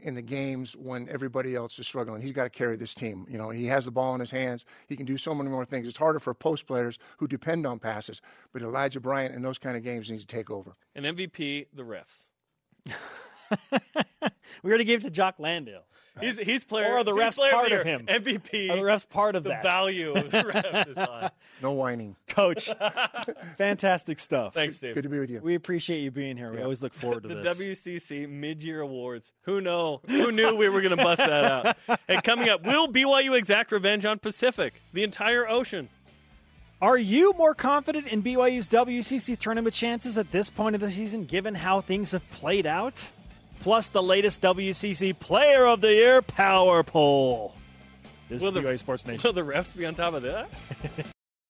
[0.01, 2.21] in the games when everybody else is struggling.
[2.21, 3.25] He's got to carry this team.
[3.29, 4.65] You know, he has the ball in his hands.
[4.87, 5.87] He can do so many more things.
[5.87, 8.21] It's harder for post players who depend on passes.
[8.51, 10.73] But Elijah Bryant in those kind of games needs to take over.
[10.95, 12.25] And MVP, the refs.
[14.63, 15.83] We already gave it to Jock Landale.
[16.19, 16.93] He's he's player.
[16.93, 18.05] Or are the he's refs player part the of him?
[18.07, 18.71] MVP.
[18.71, 19.63] Are the refs part of the that?
[19.63, 21.29] value of the refs is high.
[21.61, 22.15] No whining.
[22.29, 22.71] Coach,
[23.57, 24.53] fantastic stuff.
[24.53, 24.95] Thanks, Dave.
[24.95, 25.41] Good to be with you.
[25.43, 26.51] We appreciate you being here.
[26.51, 27.57] We always look forward to the this.
[27.59, 29.33] WCC mid-year awards.
[29.41, 30.01] Who know?
[30.07, 31.99] Who knew we were going to bust that out?
[32.07, 35.89] And coming up, will BYU exact revenge on Pacific, the entire ocean?
[36.81, 41.25] Are you more confident in BYU's WCC tournament chances at this point of the season,
[41.25, 43.11] given how things have played out?
[43.65, 47.55] Plus, the latest WCC Player of the Year Power Poll.
[48.29, 49.27] This Will is the- BYU Sports Nation.
[49.27, 50.47] Will the refs be on top of that?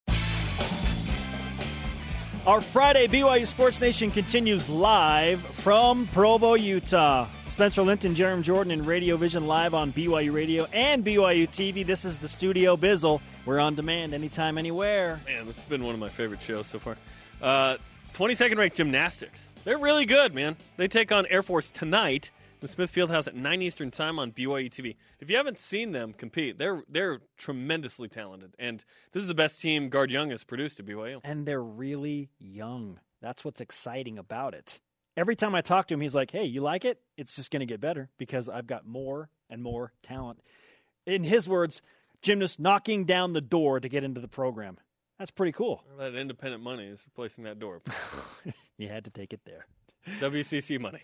[2.47, 7.27] Our Friday BYU Sports Nation continues live from Provo, Utah.
[7.49, 11.85] Spencer Linton, Jeremy Jordan, and Radio Vision live on BYU Radio and BYU TV.
[11.85, 13.19] This is the Studio Bizzle.
[13.45, 15.19] We're on demand anytime, anywhere.
[15.27, 16.95] Man, this has been one of my favorite shows so far.
[17.41, 17.75] Uh,
[18.13, 19.49] 22nd ranked gymnastics.
[19.65, 20.57] They're really good, man.
[20.77, 22.29] They take on Air Force tonight.
[22.59, 24.95] The Smith Fieldhouse at 9 Eastern Time on BYU TV.
[25.19, 29.59] If you haven't seen them compete, they're they're tremendously talented, and this is the best
[29.59, 31.19] team Guard Young has produced at BYU.
[31.23, 32.99] And they're really young.
[33.21, 34.79] That's what's exciting about it.
[35.17, 36.99] Every time I talk to him, he's like, hey, you like it?
[37.17, 40.41] It's just going to get better because I've got more and more talent.
[41.07, 41.81] In his words,
[42.21, 44.77] gymnasts knocking down the door to get into the program.
[45.19, 45.83] That's pretty cool.
[45.97, 47.81] That independent money is replacing that door.
[48.77, 49.67] You had to take it there.
[50.19, 50.99] WCC money.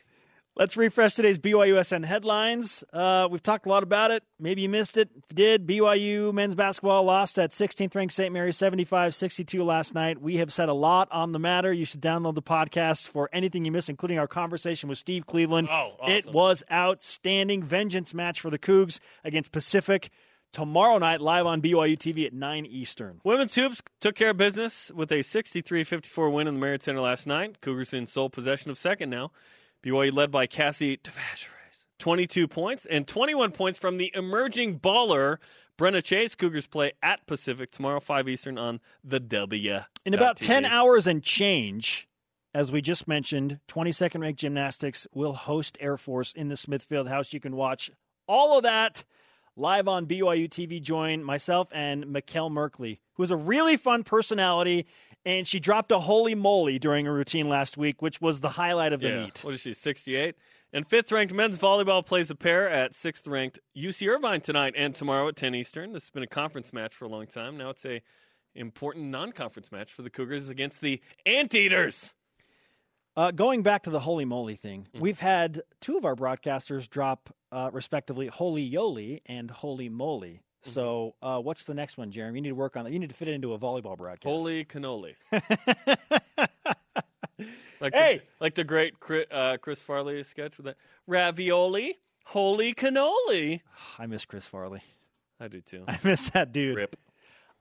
[0.58, 2.84] Let's refresh today's BYUSN headlines.
[2.91, 4.21] Uh, we've talked a lot about it.
[4.38, 5.10] Maybe you missed it.
[5.15, 8.34] If you did, BYU men's basketball lost at 16th ranked St.
[8.34, 10.21] Mary's 75 62 last night.
[10.21, 11.71] We have said a lot on the matter.
[11.71, 15.69] You should download the podcast for anything you missed, including our conversation with Steve Cleveland.
[15.71, 16.13] Oh, awesome.
[16.13, 17.63] It was outstanding.
[17.63, 20.10] Vengeance match for the Cougs against Pacific
[20.51, 23.21] tomorrow night, live on BYU TV at 9 Eastern.
[23.23, 27.27] Women's hoops took care of business with a 63-54 win in the Marriott Center last
[27.27, 27.61] night.
[27.61, 29.31] Cougars in sole possession of second now.
[29.83, 31.45] BYU led by Cassie Tavares,
[31.99, 35.37] 22 points and 21 points from the emerging baller
[35.77, 36.35] Brenna Chase.
[36.35, 39.79] Cougars play at Pacific tomorrow, 5 Eastern on the W.
[40.05, 40.45] In about TV.
[40.45, 42.07] 10 hours and change,
[42.53, 47.33] as we just mentioned, 22nd ranked gymnastics will host Air Force in the Smith Fieldhouse.
[47.33, 47.89] You can watch
[48.27, 49.03] all of that
[49.55, 50.81] live on BYU TV.
[50.81, 54.85] Join myself and Mikkel Merkley, who is a really fun personality.
[55.23, 58.91] And she dropped a holy moly during a routine last week, which was the highlight
[58.91, 59.23] of the Yeah.
[59.25, 59.43] meet.
[59.43, 60.35] What is she, 68?
[60.73, 64.95] And fifth ranked men's volleyball plays a pair at sixth ranked UC Irvine tonight and
[64.95, 65.91] tomorrow at 10 Eastern.
[65.93, 67.55] This has been a conference match for a long time.
[67.57, 68.01] Now it's a
[68.55, 72.13] important non conference match for the Cougars against the Anteaters.
[73.15, 75.02] Uh, going back to the holy moly thing, Mm-hmm.
[75.02, 80.41] we've had two of our broadcasters drop, uh, respectively, holy yoli and holy moly.
[80.63, 80.69] Mm-hmm.
[80.71, 82.38] So, uh, what's the next one, Jeremy?
[82.39, 82.93] You need to work on that.
[82.93, 84.24] You need to fit it into a volleyball broadcast.
[84.32, 85.15] Holy cannoli.
[87.82, 88.17] like Hey!
[88.17, 93.62] the, like the great Chris, uh, Chris Farley sketch with that ravioli, holy cannoli.
[93.97, 94.82] I miss Chris Farley.
[95.39, 95.84] I do too.
[95.88, 96.76] I miss that dude.
[96.78, 96.95] Rip.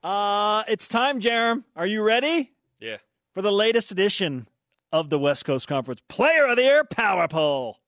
[0.03, 1.63] Uh, it's time, Jeremy.
[1.77, 2.99] Are you ready Yeah.
[3.33, 4.47] for the latest edition
[4.93, 7.79] of the West Coast Conference Player of the Year Power Poll?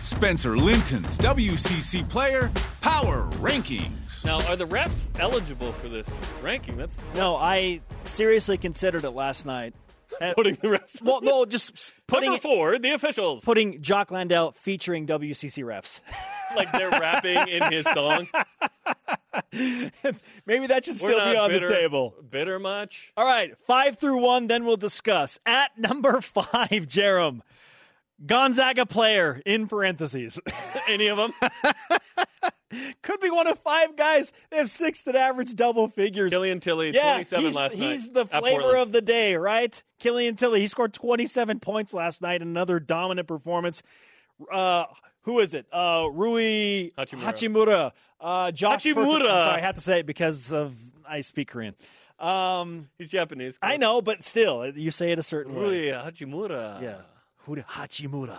[0.00, 2.50] Spencer Linton's WCC Player
[2.80, 4.24] Power Rankings.
[4.24, 6.06] Now, are the refs eligible for this
[6.42, 6.76] ranking?
[6.76, 9.74] That's No, I seriously considered it last night.
[10.34, 11.00] Putting the refs.
[11.00, 13.44] well, no, just putting Number four, the officials.
[13.44, 16.00] putting Jock Landale featuring WCC refs.
[16.56, 18.26] like they're rapping in his song.
[19.52, 22.14] Maybe that should We're still be on bitter, the table.
[22.28, 23.12] Bitter much?
[23.16, 25.38] All right, five through one, then we'll discuss.
[25.46, 27.40] At number five, Jerem,
[28.24, 30.38] Gonzaga player in parentheses.
[30.88, 31.32] Any of them?
[33.02, 34.32] Could be one of five guys.
[34.50, 36.30] They have six that average double figures.
[36.30, 37.90] Killian Tillie, yeah, 27 he's, last night.
[37.90, 39.82] he's the flavor of the day, right?
[39.98, 40.60] Killian Tillie.
[40.60, 42.42] He scored 27 points last night.
[42.42, 43.82] Another dominant performance.
[44.52, 44.84] Uh,
[45.22, 45.66] who is it?
[45.72, 47.22] Uh, Rui Hachimura.
[47.22, 47.92] Hachimura.
[48.20, 48.94] Uh, Josh Hachimura.
[49.04, 50.74] Perkins- sorry, I had to say it because of
[51.08, 51.74] I speak Korean.
[52.18, 53.58] Um, He's Japanese.
[53.62, 55.60] I know, but still, you say it a certain way.
[55.60, 56.82] Rui Hachimura.
[56.82, 56.98] Yeah.
[57.46, 58.36] Huda Hachimura.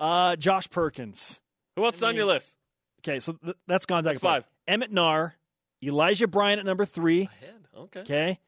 [0.00, 1.40] Uh, Josh Perkins.
[1.76, 2.56] Who else is on your list?
[3.00, 4.14] Okay, so th- that's Gonzaga.
[4.14, 4.44] That's five.
[4.66, 5.34] Emmett Naar,
[5.82, 7.28] Elijah Bryant at number three.
[7.40, 7.54] Ahead.
[7.76, 8.00] Okay.
[8.00, 8.38] Okay.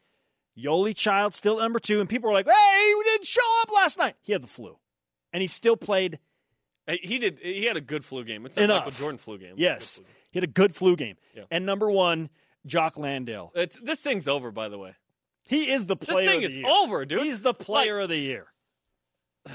[0.59, 2.01] Yoeli Child still at number two.
[2.01, 4.17] And people were like, hey, we didn't show up last night.
[4.23, 4.77] He had the flu.
[5.33, 6.19] And he still played,
[6.89, 7.35] Uh, he did.
[7.35, 8.47] Uh, he had a good flu game.
[8.47, 8.69] It's not.
[8.69, 9.55] Michael Jordan flu game.
[9.57, 10.13] yes, flu game.
[10.31, 11.17] he had a good flu game.
[11.35, 11.45] Yeah.
[11.51, 12.31] And number one,
[12.67, 13.53] Jock Landale.
[13.55, 14.95] It's, this thing's over, by the way.
[15.45, 16.25] He is the player.
[16.25, 16.67] This thing of is year.
[16.67, 17.23] over, dude.
[17.23, 18.47] He's the player of the year.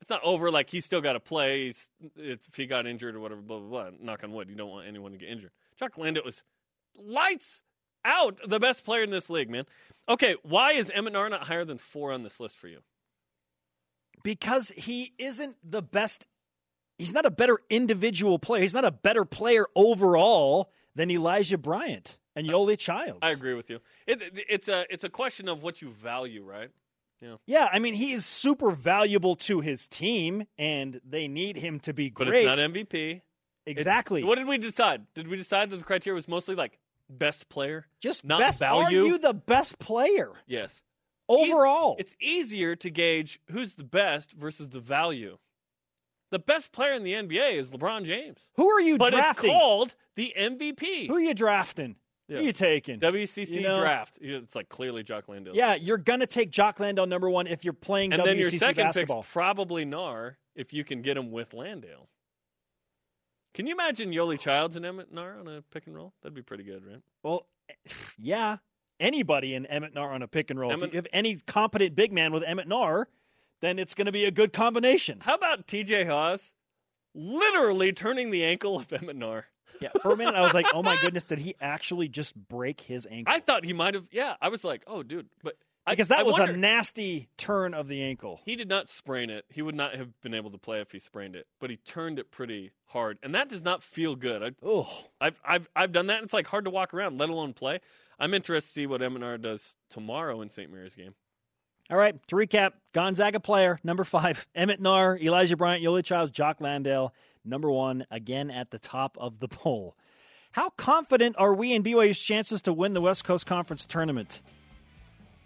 [0.00, 0.50] It's not over.
[0.50, 1.66] Like he's still got to play.
[1.66, 3.90] He's, if he got injured or whatever, blah blah blah.
[4.00, 4.48] Knock on wood.
[4.48, 5.50] You don't want anyone to get injured.
[5.78, 6.42] Jock Landale was
[6.96, 7.62] lights
[8.06, 8.40] out.
[8.42, 9.66] The best player in this league, man.
[10.08, 12.78] Okay, why is Emmett not higher than four on this list for you?
[14.22, 16.26] because he isn't the best.
[16.98, 18.62] He's not a better individual player.
[18.62, 23.18] He's not a better player overall than Elijah Bryant and Yoeli Childs.
[23.22, 23.80] I agree with you.
[24.06, 26.70] It, it's a it's a question of what you value, right?
[27.20, 31.80] Yeah, Yeah, I mean he is super valuable to his team, and they need him
[31.80, 32.26] to be great.
[32.30, 32.94] But it's not MVP.
[32.94, 33.20] It's-
[33.66, 34.24] exactly.
[34.24, 35.02] what did we decide?
[35.14, 36.78] Did we decide that the criteria was mostly like
[37.10, 37.86] best player?
[38.00, 38.58] Just not best.
[38.60, 39.02] value?
[39.02, 40.82] Are you the best player Yes.
[41.28, 41.96] overall?
[41.98, 45.38] It's easier to gauge who's the best versus the value.
[46.30, 49.50] The best player in the NBA is LeBron James, Who are you but drafting?
[49.50, 51.06] it's called the MVP.
[51.08, 51.96] Who are you drafting?
[52.28, 52.36] Yeah.
[52.36, 52.98] Who are you taking?
[53.00, 54.18] WCC You know- draft.
[54.20, 55.54] It's like clearly Jock Landale.
[55.56, 58.50] yeah, you're gonna take Jock Landale number one if you're playing and WCC then your
[58.50, 59.22] second basketball.
[59.22, 62.08] pick's probably Naar if you can get him with Landale.
[63.54, 66.12] Can you imagine Yoeli Childs and Emmett Naar on a pick and roll?
[66.22, 67.00] That'd be pretty good, right?
[67.22, 67.46] Well,
[68.18, 68.58] yeah.
[69.00, 70.72] Anybody in Emmett Naar on a pick and roll.
[70.72, 73.06] Emmett- if you have any competent big man with Emmett Naar,
[73.60, 75.20] then it's going to be a good combination.
[75.20, 76.52] How about TJ Haws
[77.14, 79.44] literally turning the ankle of Emmett Naar?
[79.80, 79.90] Yeah.
[80.02, 83.06] For a minute, I was like, "Oh my goodness, did he actually just break his
[83.08, 84.06] ankle?" I thought he might have.
[84.10, 85.54] Yeah, I was like, oh, dude, but
[85.86, 88.40] I, because that I was wonder- a nasty turn of the ankle.
[88.44, 89.44] He did not sprain it.
[89.50, 92.18] He would not have been able to play if he sprained it, but he turned
[92.18, 94.56] it pretty hard, and that does not feel good.
[94.64, 94.88] Oh,
[95.20, 96.16] I've I've I've done that.
[96.16, 97.78] And it's like hard to walk around, let alone play.
[98.18, 100.72] I'm interested to see what Emmett Naar does tomorrow in St.
[100.72, 101.14] Mary's game.
[101.90, 102.16] All right.
[102.28, 107.14] To recap, Gonzaga player number five, Emmett Naar, Elijah Bryant, Yoeli Childs, Jock Landale,
[107.44, 109.96] number one, again at the top of the poll.
[110.52, 114.40] How confident are we in BYU's chances to win the West Coast Conference tournament?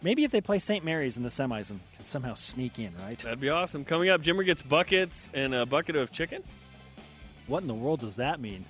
[0.00, 0.84] Maybe if they play St.
[0.84, 3.18] Mary's in the semis and can somehow sneak in, right?
[3.18, 3.84] That'd be awesome.
[3.84, 6.42] Coming up, Jimmer gets buckets and a bucket of chicken.
[7.46, 8.64] What in the world does that mean?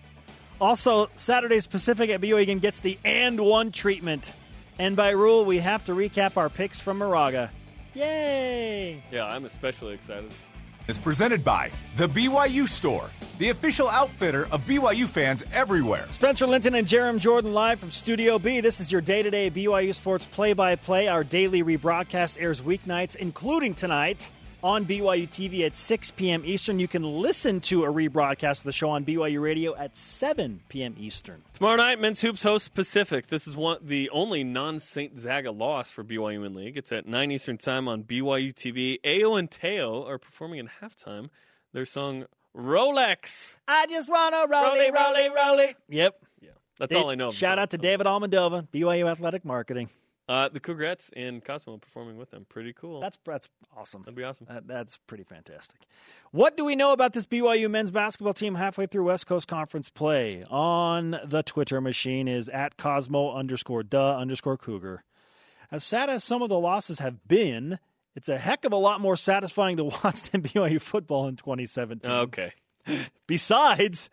[0.60, 4.32] Also, Saturday's Pacific at BYU again gets the and one treatment.
[4.78, 7.50] And by rule, we have to recap our picks from Moraga.
[7.94, 9.02] Yay!
[9.10, 10.32] Yeah, I'm especially excited.
[10.88, 16.06] is presented by The BYU Store, the official outfitter of BYU fans everywhere.
[16.10, 18.60] Spencer Linton and Jerem Jordan live from Studio B.
[18.60, 21.06] This is your day to day BYU Sports play by play.
[21.06, 24.30] Our daily rebroadcast airs weeknights, including tonight
[24.62, 26.42] on BYU TV at 6 p.m.
[26.44, 26.78] Eastern.
[26.78, 30.94] You can listen to a rebroadcast of the show on BYU Radio at 7 p.m.
[30.98, 31.42] Eastern.
[31.54, 33.28] Tomorrow night, men's hoops host Pacific.
[33.28, 36.76] This is one the only non Saint Zaga loss for BYU in league.
[36.76, 39.00] It's at nine Eastern time on BYU TV.
[39.02, 41.28] Ayo and Teo are performing in halftime
[41.72, 43.56] their song Rolex.
[43.66, 45.76] I just want to roll Rolly, it, roll it, roll it.
[45.88, 46.16] Yep.
[46.40, 47.30] Yeah, that's all I know.
[47.30, 49.88] Shout out to David Almondova, BYU Athletic Marketing.
[50.28, 52.46] Uh, the Cougars and Cosmo performing with them.
[52.48, 53.00] Pretty cool.
[53.00, 54.02] That's that's awesome.
[54.02, 54.46] That'd be awesome.
[54.48, 55.80] That, that's pretty fantastic.
[56.30, 59.88] What do we know about this BYU men's basketball team halfway through West Coast Conference
[59.90, 60.44] play?
[60.48, 65.02] On the Twitter machine is at Cosmo underscore duh underscore Cougar.
[65.72, 67.78] As sad as some of the losses have been,
[68.14, 72.10] it's a heck of a lot more satisfying to watch than BYU football in 2017.
[72.12, 72.52] Okay.
[73.26, 74.08] Besides,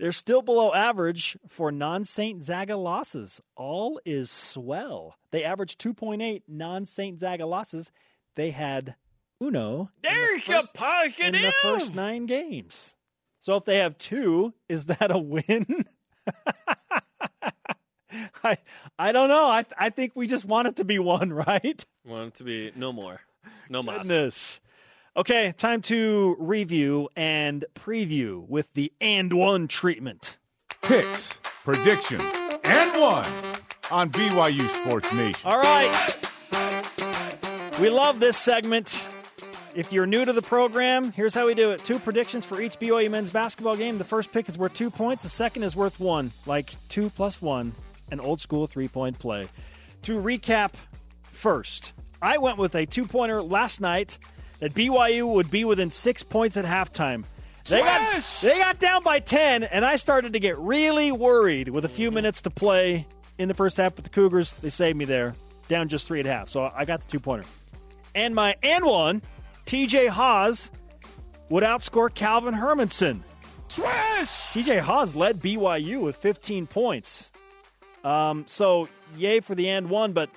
[0.00, 3.40] they're still below average for non Saint Zaga losses.
[3.54, 5.16] All is swell.
[5.30, 7.92] They averaged 2.8 non Saint Zaga losses.
[8.34, 8.96] They had
[9.42, 11.34] uno in the There's your first- positive.
[11.34, 12.94] in the first nine games.
[13.40, 15.84] So if they have two, is that a win?
[18.42, 18.58] I
[18.98, 19.44] I don't know.
[19.46, 21.84] I I think we just want it to be one, right?
[22.04, 23.20] Want it to be no more.
[23.68, 23.98] No mas.
[23.98, 24.60] Goodness.
[25.16, 30.38] Okay, time to review and preview with the and one treatment.
[30.82, 32.22] Picks, predictions,
[32.62, 33.26] and one
[33.90, 35.40] on BYU Sports Nation.
[35.44, 36.16] All right.
[37.80, 39.04] We love this segment.
[39.74, 41.84] If you're new to the program, here's how we do it.
[41.84, 43.98] Two predictions for each BYU men's basketball game.
[43.98, 45.24] The first pick is worth two points.
[45.24, 47.74] The second is worth one, like two plus one,
[48.12, 49.48] an old school three point play.
[50.02, 50.74] To recap
[51.24, 54.16] first, I went with a two pointer last night
[54.60, 57.24] that BYU would be within six points at halftime.
[57.64, 61.84] They got, they got down by 10, and I started to get really worried with
[61.84, 63.06] a few minutes to play
[63.38, 64.52] in the first half with the Cougars.
[64.54, 65.34] They saved me there,
[65.68, 66.48] down just three and a half.
[66.48, 67.46] So I got the two pointer.
[68.14, 69.22] And my and one,
[69.66, 70.70] TJ Haws
[71.48, 73.20] would outscore Calvin Hermanson.
[73.68, 73.88] Swish!
[74.52, 77.30] TJ Haws led BYU with 15 points.
[78.02, 80.30] Um, so, yay for the and one, but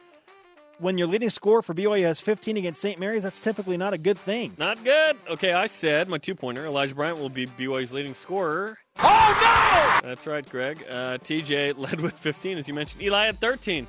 [0.83, 2.99] when your leading scorer for BYU has 15 against St.
[2.99, 4.53] Mary's, that's typically not a good thing.
[4.57, 5.15] Not good.
[5.29, 8.77] Okay, I said my two pointer, Elijah Bryant, will be BYU's leading scorer.
[8.99, 10.07] Oh no!
[10.07, 10.85] That's right, Greg.
[10.89, 13.01] Uh, TJ led with 15, as you mentioned.
[13.01, 13.87] Eli had 13.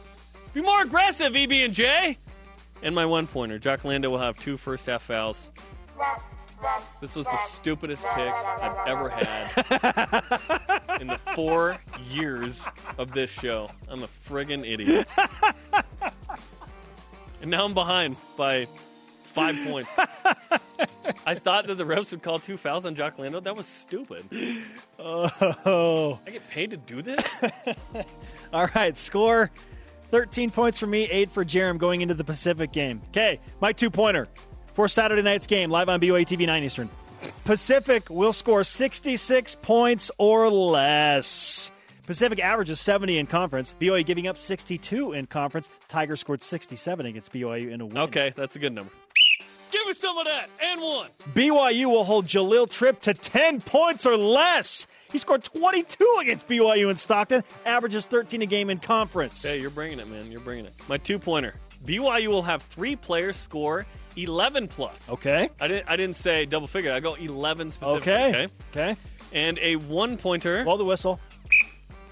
[0.54, 2.16] Be more aggressive, EB and J.
[2.82, 5.50] And my one pointer, Jock Lando will have two first half fouls.
[7.00, 11.78] This was the stupidest pick I've ever had in the four
[12.08, 12.60] years
[12.96, 13.68] of this show.
[13.88, 15.08] I'm a friggin' idiot.
[17.44, 18.66] and now I'm behind by
[19.22, 19.90] five points.
[21.26, 23.38] I thought that the refs would call two fouls on Jock Lando.
[23.38, 24.24] That was stupid.
[24.98, 26.18] Oh.
[26.26, 27.22] I get paid to do this?
[28.54, 29.50] All right, score
[30.10, 33.02] 13 points for me, 8 for Jerem going into the Pacific game.
[33.10, 34.26] Okay, my two pointer
[34.72, 36.88] for Saturday night's game, live on BYU TV 9 Eastern.
[37.44, 41.70] Pacific will score 66 points or less.
[42.06, 43.74] Pacific averages 70 in conference.
[43.80, 45.68] BYU giving up 62 in conference.
[45.88, 47.98] Tigers scored 67 against BYU in a win.
[47.98, 48.92] Okay, that's a good number.
[49.70, 50.50] Give me some of that.
[50.62, 51.10] And one.
[51.32, 54.86] BYU will hold Jahlil Tripp to 10 points or less.
[55.10, 59.42] He scored 22 against BYU in Stockton, averages 13 a game in conference.
[59.42, 60.30] Hey, you're bringing it, man.
[60.30, 60.74] You're bringing it.
[60.88, 61.54] My two pointer.
[61.86, 63.86] BYU will have three players score
[64.16, 65.08] 11 plus.
[65.08, 65.48] Okay.
[65.60, 65.88] I didn't.
[65.88, 66.92] I didn't say double figure.
[66.92, 68.12] I go 11 specifically.
[68.12, 68.28] Okay.
[68.28, 68.52] Okay.
[68.70, 68.96] Okay.
[69.32, 70.64] And a one pointer.
[70.64, 71.20] Blow the whistle.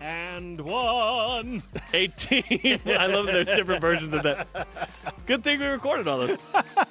[0.02, 1.62] And one.
[1.94, 2.80] 18.
[2.86, 4.48] I love that there's different versions of that.
[5.26, 6.40] Good thing we recorded all this.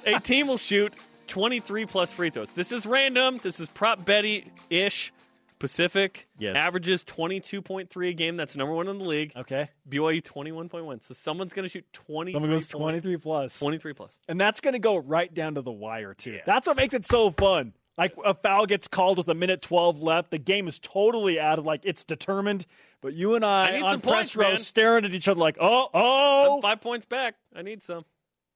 [0.06, 0.94] A team will shoot
[1.26, 2.52] 23 plus free throws.
[2.52, 3.38] This is random.
[3.42, 5.12] This is prop Betty ish.
[5.58, 6.56] Pacific Yes.
[6.56, 8.36] averages 22.3 a game.
[8.36, 9.32] That's number one in the league.
[9.36, 9.68] Okay.
[9.88, 11.04] BYU 21.1.
[11.04, 12.32] So someone's going to shoot 23.
[12.32, 13.58] Someone goes point- 23 plus.
[13.60, 14.18] 23 plus.
[14.26, 16.40] And that's going to go right down to the wire, too.
[16.46, 17.74] That's what makes it so fun.
[17.96, 20.30] Like a foul gets called with a minute 12 left.
[20.32, 22.66] The game is totally out of like, it's determined.
[23.02, 24.56] But you and I, I on press points, row man.
[24.58, 26.56] staring at each other like, oh, oh.
[26.56, 27.34] I'm five points back.
[27.54, 28.04] I need some.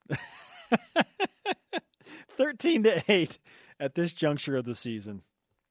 [2.37, 3.39] 13 to 8
[3.81, 5.23] at this juncture of the season.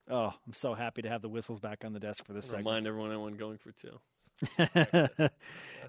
[0.09, 2.67] Oh, I'm so happy to have the whistles back on the desk for this segment.
[2.67, 3.99] Remind everyone I won going for two.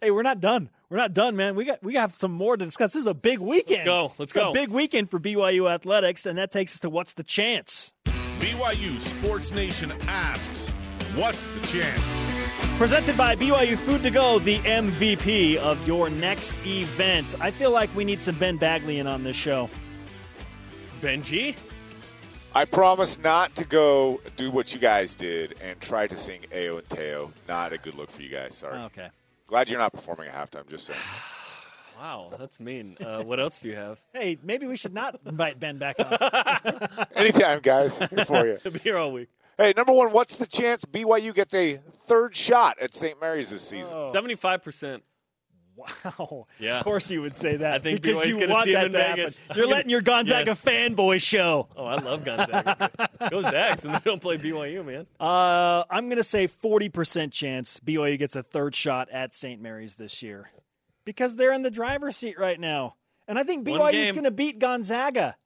[0.00, 0.70] hey, we're not done.
[0.88, 1.56] We're not done, man.
[1.56, 2.92] We got we got some more to discuss.
[2.92, 3.84] This is a big weekend.
[3.84, 4.12] go.
[4.18, 4.50] Let's It's go.
[4.50, 7.92] A big weekend for BYU athletics, and that takes us to what's the chance?
[8.38, 10.70] BYU Sports Nation asks,
[11.16, 12.25] what's the chance?
[12.78, 17.34] Presented by BYU Food to Go, the MVP of your next event.
[17.40, 19.70] I feel like we need some Ben Bagley in on this show.
[21.00, 21.54] Benji?
[22.54, 26.78] I promise not to go do what you guys did and try to sing Ayo
[26.78, 27.32] and Teo.
[27.48, 28.54] Not a good look for you guys.
[28.54, 28.78] Sorry.
[28.78, 29.08] Okay.
[29.46, 30.68] Glad you're not performing at halftime.
[30.68, 30.98] Just saying.
[31.98, 32.98] Wow, that's mean.
[33.00, 33.98] Uh, what else do you have?
[34.12, 37.06] Hey, maybe we should not invite Ben back on.
[37.16, 37.96] Anytime, guys.
[37.96, 38.58] Here for you.
[38.62, 39.30] I'll be here all week.
[39.58, 43.18] Hey, number one, what's the chance BYU gets a third shot at St.
[43.20, 43.92] Mary's this season?
[43.94, 44.12] Oh.
[44.14, 45.00] 75%.
[45.76, 46.46] Wow.
[46.58, 46.78] Yeah.
[46.78, 47.72] Of course you would say that.
[47.74, 49.16] I think because BYU's you gonna want see him that in to happen.
[49.24, 49.40] Vegas.
[49.54, 50.62] You're letting your Gonzaga Yes.
[50.62, 51.68] fanboy show.
[51.76, 52.90] Oh, I love Gonzaga.
[53.30, 55.06] Go Zags when they don't play BYU, man.
[55.20, 59.60] Uh, I'm going to say 40% chance BYU gets a third shot at St.
[59.60, 60.50] Mary's this year
[61.04, 62.94] because they're in the driver's seat right now.
[63.28, 65.36] And I think BYU is going to beat Gonzaga.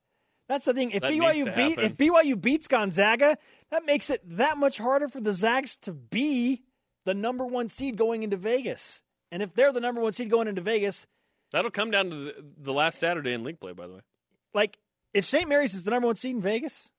[0.51, 0.91] That's the thing.
[0.91, 1.85] If That BYU beat happen.
[1.85, 3.39] if BYU beats Gonzaga,
[3.71, 6.65] that makes it that much harder for the Zags to be
[7.05, 9.01] the number 1 seed going into Vegas.
[9.31, 11.07] And if they're the number 1 seed going into Vegas,
[11.53, 14.01] That'll come down to the, the last Saturday in league play, by the way.
[14.53, 14.77] like
[15.15, 15.49] if St.
[15.49, 16.91] Mary's is the number 1 seed in Vegas,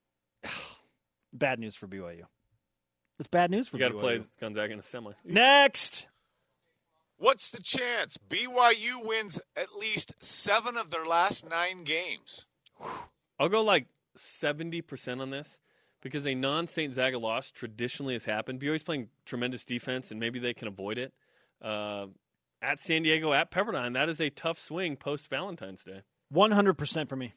[1.33, 2.23] bad news for BYU.
[3.19, 5.11] It's bad news for You got to play Gonzaga in a semi.
[5.25, 6.07] Next.
[7.17, 12.45] What's the chance BYU wins at least seven of their last nine games?
[13.41, 13.87] I'll go like
[14.19, 15.59] 70% on this
[16.03, 16.93] because a non St.
[16.93, 18.59] Zaga loss traditionally has happened.
[18.59, 21.11] BYU's playing tremendous defense, and maybe they can avoid it.
[21.59, 22.05] Uh,
[22.61, 26.03] at San Diego, at Pepperdine, that is a tough swing post Valentine's Day.
[26.31, 27.33] 100% for me.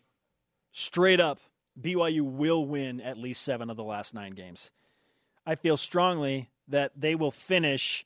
[0.73, 1.41] straight up,
[1.81, 4.71] BYU will win at least seven of the last nine games.
[5.47, 8.05] I feel strongly that they will finish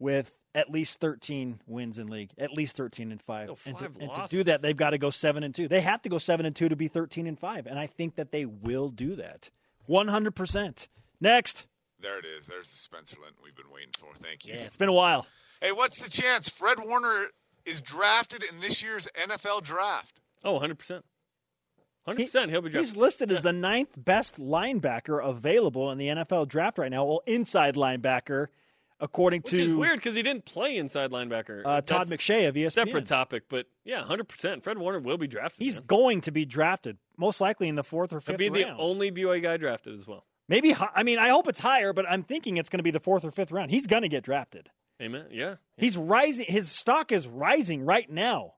[0.00, 3.50] with at least 13 wins in league, at least 13 and 5.
[3.50, 5.68] Oh, and, to, and to do that, they've got to go 7 and 2.
[5.68, 8.16] They have to go 7 and 2 to be 13 and 5, and I think
[8.16, 9.50] that they will do that.
[9.88, 10.88] 100%.
[11.20, 11.66] Next.
[12.00, 12.46] There it is.
[12.46, 14.08] There's the Spencer Linton we've been waiting for.
[14.20, 14.54] Thank you.
[14.54, 15.26] Yeah, it's been a while.
[15.60, 17.26] Hey, what's the chance Fred Warner
[17.66, 20.20] is drafted in this year's NFL draft?
[20.42, 21.02] Oh, 100%.
[22.08, 22.74] 100% he'll be drafted.
[22.74, 27.04] He's listed as the ninth best linebacker available in the NFL draft right now.
[27.04, 28.46] Well, inside linebacker,
[29.00, 31.62] according Which to is weird because he didn't play inside linebacker.
[31.64, 32.72] uh, Todd That's McShay of ESPN.
[32.72, 34.62] Separate topic, but yeah, 100%.
[34.62, 35.62] Fred Warner will be drafted.
[35.62, 38.40] He's going to be drafted, most likely in the fourth or fifth.
[38.40, 40.24] He'll be the only BYU guy drafted as well.
[40.48, 43.00] Maybe I mean I hope it's higher, but I'm thinking it's going to be the
[43.00, 43.70] fourth or fifth round.
[43.70, 44.70] He's going to get drafted.
[45.02, 45.26] Amen.
[45.30, 45.56] Yeah.
[45.76, 46.46] He's rising.
[46.48, 48.54] His stock is rising right now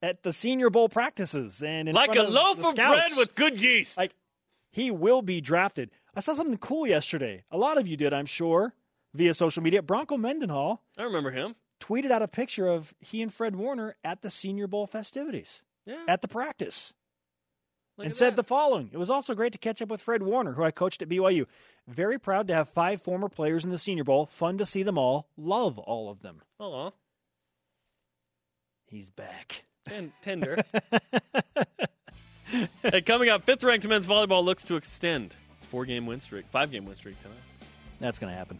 [0.00, 3.60] at the Senior Bowl practices and in Like a of loaf of bread with good
[3.60, 3.96] yeast.
[3.98, 4.14] Like
[4.70, 5.90] he will be drafted.
[6.14, 7.44] I saw something cool yesterday.
[7.50, 8.74] A lot of you did, I'm sure,
[9.14, 9.82] via social media.
[9.82, 11.54] Bronco Mendenhall I remember him.
[11.80, 16.04] tweeted out a picture of he and Fred Warner at the Senior Bowl festivities Yeah.
[16.08, 16.92] at the practice.
[17.98, 18.36] Look and said that.
[18.36, 21.02] the following It was also great to catch up with Fred Warner, who I coached
[21.02, 21.46] at BYU.
[21.86, 24.26] Very proud to have five former players in the Senior Bowl.
[24.26, 25.28] Fun to see them all.
[25.36, 26.40] Love all of them.
[26.58, 26.90] Aw,
[28.86, 29.64] He's back.
[29.86, 30.62] ten- tender.
[32.82, 36.46] hey, coming up, fifth ranked men's volleyball looks to extend its four game win streak,
[36.50, 37.36] five game win streak tonight.
[38.00, 38.58] That's going to happen.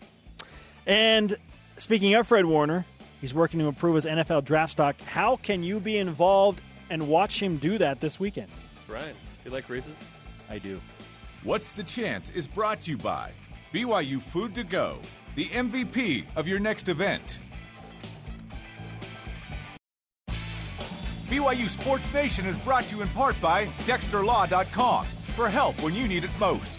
[0.86, 1.36] And
[1.76, 2.84] speaking of Fred Warner,
[3.20, 5.00] he's working to improve his NFL draft stock.
[5.02, 6.60] How can you be involved
[6.90, 8.48] and watch him do that this weekend?
[8.76, 9.14] That's right.
[9.44, 9.94] You like races?
[10.50, 10.80] I do.
[11.44, 13.30] What's the Chance is brought to you by
[13.72, 14.98] BYU Food to Go,
[15.34, 17.38] the MVP of your next event.
[21.28, 26.06] BYU Sports Nation is brought to you in part by DexterLaw.com for help when you
[26.06, 26.78] need it most.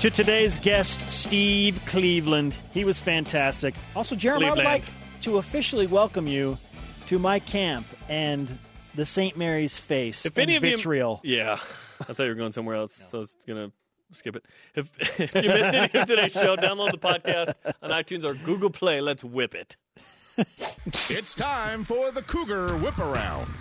[0.00, 2.56] To today's guest, Steve Cleveland.
[2.72, 3.74] He was fantastic.
[3.94, 4.84] Also, Jeremy, I would like
[5.20, 6.56] to officially welcome you
[7.08, 8.50] to my camp and
[8.94, 9.36] the St.
[9.36, 11.20] Mary's face If and any of vitriol.
[11.22, 11.52] you, yeah,
[12.00, 13.72] I thought you were going somewhere else, so I was gonna
[14.12, 14.46] skip it.
[14.74, 14.88] If,
[15.20, 19.02] if you missed any of today's show, download the podcast on iTunes or Google Play.
[19.02, 19.76] Let's whip it.
[21.10, 23.52] It's time for the Cougar Whip Around.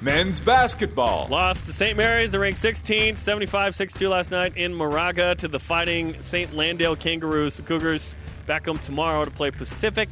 [0.00, 1.26] Men's basketball.
[1.28, 1.96] Lost to St.
[1.96, 2.30] Mary's.
[2.30, 6.54] They ranked 16th, 75-62 last night in Moraga to the Fighting St.
[6.54, 7.56] Landale Kangaroos.
[7.56, 8.14] The Cougars
[8.46, 10.08] back home tomorrow to play Pacific,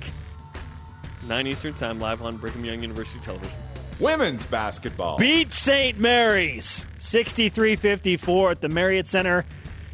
[1.29, 3.57] 9 Eastern Time, live on Brigham Young University Television.
[4.01, 5.19] Women's basketball.
[5.19, 5.99] Beat St.
[5.99, 9.45] Mary's 63 54 at the Marriott Center.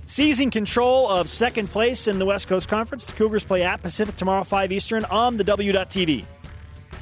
[0.07, 3.05] Seizing control of second place in the West Coast Conference.
[3.07, 6.25] The Cougars play at Pacific tomorrow, 5 Eastern, on the W.TV.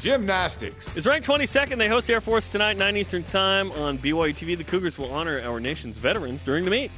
[0.00, 0.96] Gymnastics.
[0.96, 1.76] It's ranked 22nd.
[1.78, 4.56] They host Air Force tonight, 9 Eastern Time on BYU TV.
[4.56, 6.90] The Cougars will honor our nation's veterans during the meet.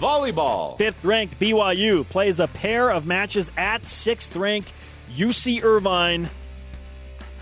[0.00, 0.76] Volleyball.
[0.76, 4.72] Fifth ranked BYU plays a pair of matches at sixth ranked
[5.16, 6.28] UC Irvine.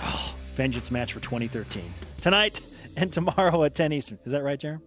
[0.04, 1.84] Oh, vengeance match for 2013.
[2.20, 2.60] Tonight
[2.96, 4.18] and tomorrow at 10 Eastern.
[4.24, 4.82] Is that right, Jeremy?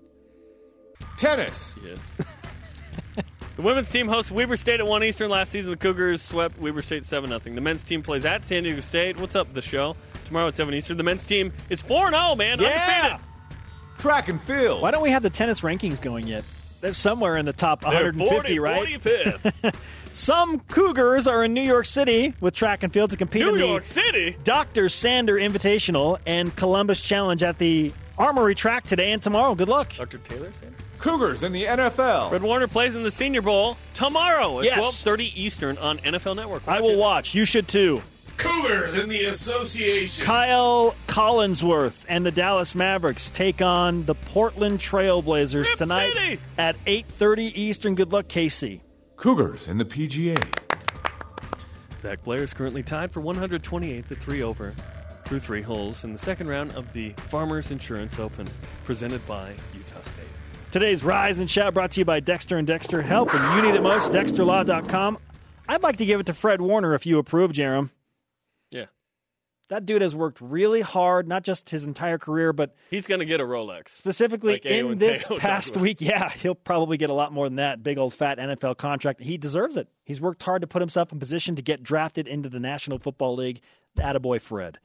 [1.18, 1.74] Tennis.
[1.82, 2.00] Yes.
[3.56, 5.30] the women's team hosts Weber State at 1 Eastern.
[5.30, 7.40] Last season, the Cougars swept Weber State 7 0.
[7.40, 9.20] The men's team plays at San Diego State.
[9.20, 9.96] What's up, the show?
[10.26, 10.98] Tomorrow at 7 Eastern.
[10.98, 12.60] The men's team is 4 0, man.
[12.60, 13.20] Undefeated.
[13.98, 14.82] Track and field.
[14.82, 16.44] Why don't we have the tennis rankings going yet?
[16.82, 19.02] They're somewhere in the top They're 150, 40, right?
[19.02, 19.76] 45th.
[20.14, 23.60] Some Cougars are in New York City with track and field to compete New in
[23.60, 24.38] the York City.
[24.44, 24.88] Dr.
[24.88, 29.56] Sander Invitational and Columbia Challenge at the Armory track today and tomorrow.
[29.56, 29.94] Good luck.
[29.96, 30.20] Dr.
[30.20, 30.74] Taylor said.
[31.00, 32.30] Cougars in the NFL.
[32.30, 34.78] Fred Warner plays in the Senior Bowl tomorrow at Yes.
[35.04, 36.64] 12:30 Eastern on NFL Network.
[36.68, 37.36] I will watch.
[37.36, 38.02] You should too.
[38.38, 40.26] Cougars in the association.
[40.26, 46.40] Kyle Collinsworth and the Dallas Mavericks take on the Portland Trailblazers Rip tonight City.
[46.58, 47.96] at 8:30 Eastern.
[47.96, 48.82] Good luck, Casey.
[49.16, 50.36] Cougars in the PGA.
[52.00, 54.74] Zach Blair is currently tied for 128th at three over
[55.24, 58.48] through three holes in the second round of the Farmers Insurance Open,
[58.84, 59.85] presented by Utah State.
[60.76, 63.34] Today's Rise and Shout brought to you by Dexter and Dexter Help.
[63.34, 65.18] When you need it most, DexterLaw.com.
[65.70, 67.92] I'd like to give it to Fred Warner if you approve, Jerem.
[68.72, 68.88] Yeah,
[69.70, 73.26] That dude has worked really hard, not just his entire career, but he's going to
[73.26, 73.88] get a Rolex.
[73.88, 76.02] specifically Like in and this past week.
[76.02, 79.22] Yeah, he'll probably get a lot more than that big old fat NFL contract.
[79.22, 79.88] He deserves it.
[80.04, 83.38] He's worked hard to put himself in position to get drafted into the National Football
[83.38, 83.62] League.
[83.98, 84.80] Attaboy Fred.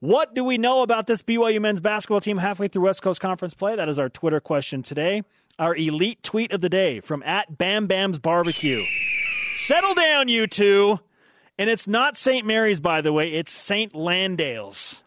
[0.00, 3.52] What do we know about this BYU men's basketball team halfway through West Coast Conference
[3.52, 3.76] play?
[3.76, 5.22] That is our Twitter question today.
[5.58, 8.82] Our elite tweet of the day from at Bam Bam's Barbecue.
[9.56, 10.98] Settle down, you two.
[11.58, 12.46] And it's not St.
[12.46, 13.34] Mary's, by the way.
[13.34, 13.92] It's St.
[13.92, 15.02] Landale's.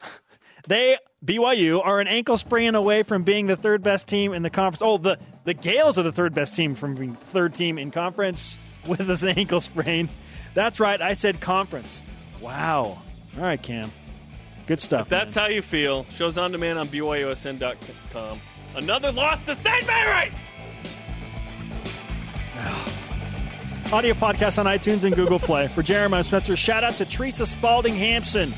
[0.67, 4.51] They BYU are an ankle sprain away from being the third best team in the
[4.51, 4.83] conference.
[4.83, 8.55] Oh, the the Gaels are the third best team from being third team in conference
[8.87, 10.07] with an ankle sprain.
[10.53, 11.01] That's right.
[11.01, 12.03] I said conference.
[12.39, 13.01] Wow.
[13.35, 13.91] All right, Cam.
[14.67, 15.01] Good stuff.
[15.03, 15.43] If that's man.
[15.43, 16.05] how you feel.
[16.15, 18.39] Shows on demand on BYUSN.com.
[18.75, 19.85] Another loss to St.
[19.85, 20.33] Mary's!
[23.93, 25.67] audio podcast on iTunes and Google Play.
[25.67, 28.53] For Jeremiah Spencer, shout out to Teresa Spalding Hampson.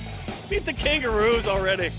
[0.49, 1.89] Beat the Kangaroos already.